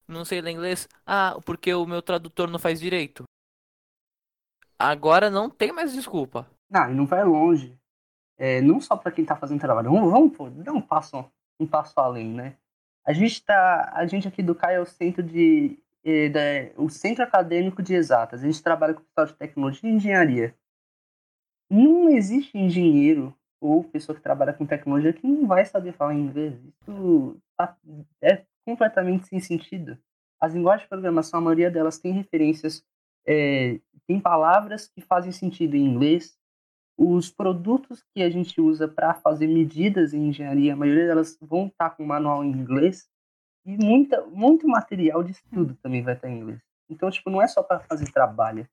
Não 0.07 0.25
sei 0.25 0.41
ler 0.41 0.51
inglês? 0.51 0.87
Ah, 1.05 1.39
porque 1.45 1.73
o 1.73 1.85
meu 1.85 2.01
tradutor 2.01 2.49
não 2.49 2.59
faz 2.59 2.79
direito. 2.79 3.23
Agora 4.77 5.29
não 5.29 5.49
tem 5.49 5.71
mais 5.71 5.93
desculpa. 5.93 6.49
Não, 6.69 6.91
e 6.91 6.93
não 6.93 7.05
vai 7.05 7.23
longe. 7.23 7.77
É, 8.37 8.59
não 8.61 8.81
só 8.81 8.97
para 8.97 9.11
quem 9.11 9.23
tá 9.23 9.35
fazendo 9.35 9.59
trabalho. 9.59 9.91
Vamos, 9.91 10.11
vamos 10.11 10.35
pô, 10.35 10.49
dar 10.49 10.73
um 10.73 10.81
passo, 10.81 11.23
um 11.59 11.67
passo 11.67 11.99
além, 11.99 12.27
né? 12.27 12.57
A 13.05 13.13
gente 13.13 13.43
tá. 13.43 13.91
A 13.95 14.05
gente 14.05 14.27
aqui 14.27 14.43
do 14.43 14.55
CAI 14.55 14.75
é 14.75 14.79
o 14.79 14.85
centro 14.85 15.23
de. 15.23 15.77
É, 16.03 16.73
o 16.75 16.89
centro 16.89 17.23
acadêmico 17.23 17.81
de 17.81 17.93
exatas. 17.93 18.41
A 18.41 18.45
gente 18.45 18.61
trabalha 18.61 18.93
com 18.93 19.03
pessoal 19.03 19.27
de 19.27 19.33
tecnologia 19.35 19.89
e 19.89 19.93
engenharia. 19.93 20.55
Não 21.69 22.09
existe 22.09 22.57
engenheiro 22.57 23.35
ou 23.61 23.83
pessoa 23.83 24.15
que 24.15 24.23
trabalha 24.23 24.53
com 24.53 24.65
tecnologia 24.65 25.13
que 25.13 25.25
não 25.25 25.45
vai 25.45 25.63
saber 25.63 25.93
falar 25.93 26.15
inglês. 26.15 26.55
Isso 26.65 27.37
tá, 27.55 27.77
é 28.21 28.43
completamente 28.65 29.27
sem 29.27 29.39
sentido. 29.39 29.97
As 30.39 30.55
linguagens 30.55 30.83
de 30.83 30.89
programação, 30.89 31.39
a 31.39 31.43
maioria 31.43 31.69
delas 31.69 31.99
tem 31.99 32.11
referências, 32.11 32.83
é, 33.25 33.79
tem 34.07 34.19
palavras 34.19 34.87
que 34.87 34.99
fazem 34.99 35.31
sentido 35.31 35.75
em 35.75 35.85
inglês. 35.85 36.35
Os 36.97 37.29
produtos 37.29 38.03
que 38.13 38.23
a 38.23 38.29
gente 38.29 38.59
usa 38.59 38.87
para 38.87 39.13
fazer 39.13 39.47
medidas 39.47 40.13
em 40.13 40.29
engenharia, 40.29 40.73
a 40.73 40.75
maioria 40.75 41.07
delas 41.07 41.37
vão 41.39 41.67
estar 41.67 41.91
tá 41.91 41.95
com 41.95 42.03
manual 42.03 42.43
em 42.43 42.51
inglês. 42.51 43.07
E 43.63 43.77
muita, 43.77 44.25
muito 44.25 44.67
material 44.67 45.23
de 45.23 45.33
estudo 45.33 45.77
também 45.83 46.01
vai 46.01 46.15
estar 46.15 46.27
tá 46.27 46.33
em 46.33 46.39
inglês. 46.39 46.59
Então, 46.89 47.11
tipo, 47.11 47.29
não 47.29 47.41
é 47.41 47.47
só 47.47 47.61
para 47.61 47.79
fazer 47.81 48.11
trabalho. 48.11 48.67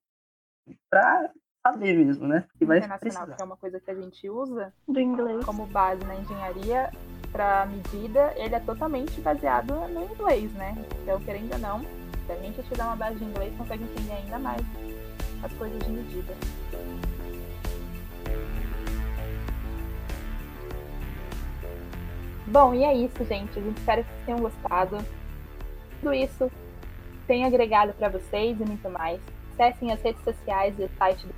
Para 0.90 1.30
saber 1.72 1.94
mesmo, 1.94 2.26
né? 2.26 2.44
Porque 2.50 2.64
vai 2.64 2.80
precisar. 2.98 3.26
que 3.26 3.42
é 3.42 3.44
uma 3.44 3.56
coisa 3.56 3.78
que 3.80 3.90
a 3.90 3.94
gente 3.94 4.28
usa 4.28 4.72
do 4.86 5.00
inglês 5.00 5.44
como 5.44 5.66
base 5.66 6.04
na 6.04 6.16
engenharia 6.16 6.90
para 7.30 7.66
medida, 7.66 8.32
ele 8.36 8.54
é 8.54 8.60
totalmente 8.60 9.20
baseado 9.20 9.74
no 9.88 10.04
inglês, 10.04 10.50
né? 10.54 10.76
Então, 11.02 11.20
querendo 11.20 11.52
ou 11.52 11.58
não, 11.58 11.80
se 12.26 12.32
a 12.32 12.36
gente 12.36 12.62
tiver 12.62 12.82
uma 12.82 12.96
base 12.96 13.18
de 13.18 13.24
inglês, 13.24 13.54
consegue 13.56 13.84
entender 13.84 14.12
ainda 14.12 14.38
mais 14.38 14.62
as 15.42 15.52
coisas 15.52 15.78
de 15.84 15.90
medida. 15.90 16.34
Bom, 22.46 22.74
e 22.74 22.82
é 22.82 22.94
isso, 22.94 23.22
gente. 23.24 23.58
A 23.58 23.62
gente 23.62 23.76
espera 23.76 24.02
que 24.02 24.10
vocês 24.10 24.24
tenham 24.24 24.40
gostado. 24.40 24.98
Tudo 26.00 26.14
isso 26.14 26.50
tem 27.26 27.44
agregado 27.44 27.92
para 27.92 28.08
vocês 28.08 28.58
e 28.58 28.64
muito 28.64 28.88
mais. 28.88 29.20
Acessem 29.52 29.92
as 29.92 30.00
redes 30.00 30.22
sociais 30.24 30.74
e 30.78 30.84
o 30.84 30.90
site 30.96 31.26
do 31.26 31.34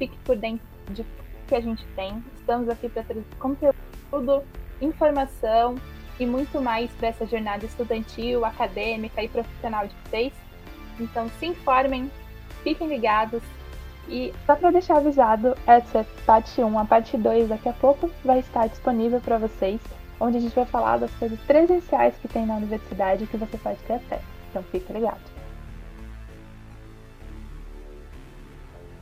fique 0.00 0.16
por 0.24 0.34
dentro 0.34 0.66
de 0.88 1.04
que 1.46 1.54
a 1.54 1.60
gente 1.60 1.84
tem. 1.94 2.24
Estamos 2.38 2.68
aqui 2.70 2.88
para 2.88 3.02
trazer 3.02 3.22
conteúdo, 3.38 4.42
informação 4.80 5.76
e 6.18 6.24
muito 6.24 6.60
mais 6.60 6.90
para 6.92 7.08
essa 7.08 7.26
jornada 7.26 7.66
estudantil, 7.66 8.44
acadêmica 8.44 9.22
e 9.22 9.28
profissional 9.28 9.86
de 9.86 9.94
vocês. 10.04 10.32
Então 10.98 11.28
se 11.38 11.46
informem, 11.46 12.10
fiquem 12.62 12.88
ligados. 12.88 13.42
E 14.08 14.32
só 14.46 14.56
para 14.56 14.70
deixar 14.70 14.96
avisado, 14.96 15.54
essa 15.66 16.04
parte 16.24 16.62
1, 16.62 16.78
a 16.78 16.84
parte 16.84 17.16
2 17.16 17.50
daqui 17.50 17.68
a 17.68 17.74
pouco 17.74 18.10
vai 18.24 18.40
estar 18.40 18.66
disponível 18.68 19.20
para 19.20 19.38
vocês, 19.38 19.80
onde 20.18 20.38
a 20.38 20.40
gente 20.40 20.54
vai 20.54 20.64
falar 20.64 20.96
das 20.96 21.14
coisas 21.14 21.38
presenciais 21.40 22.14
que 22.16 22.26
tem 22.26 22.46
na 22.46 22.56
universidade 22.56 23.26
que 23.26 23.36
você 23.36 23.58
pode 23.58 23.78
ter 23.80 23.94
acesso. 23.94 24.24
Então 24.50 24.62
fique 24.64 24.92
ligado. 24.92 25.29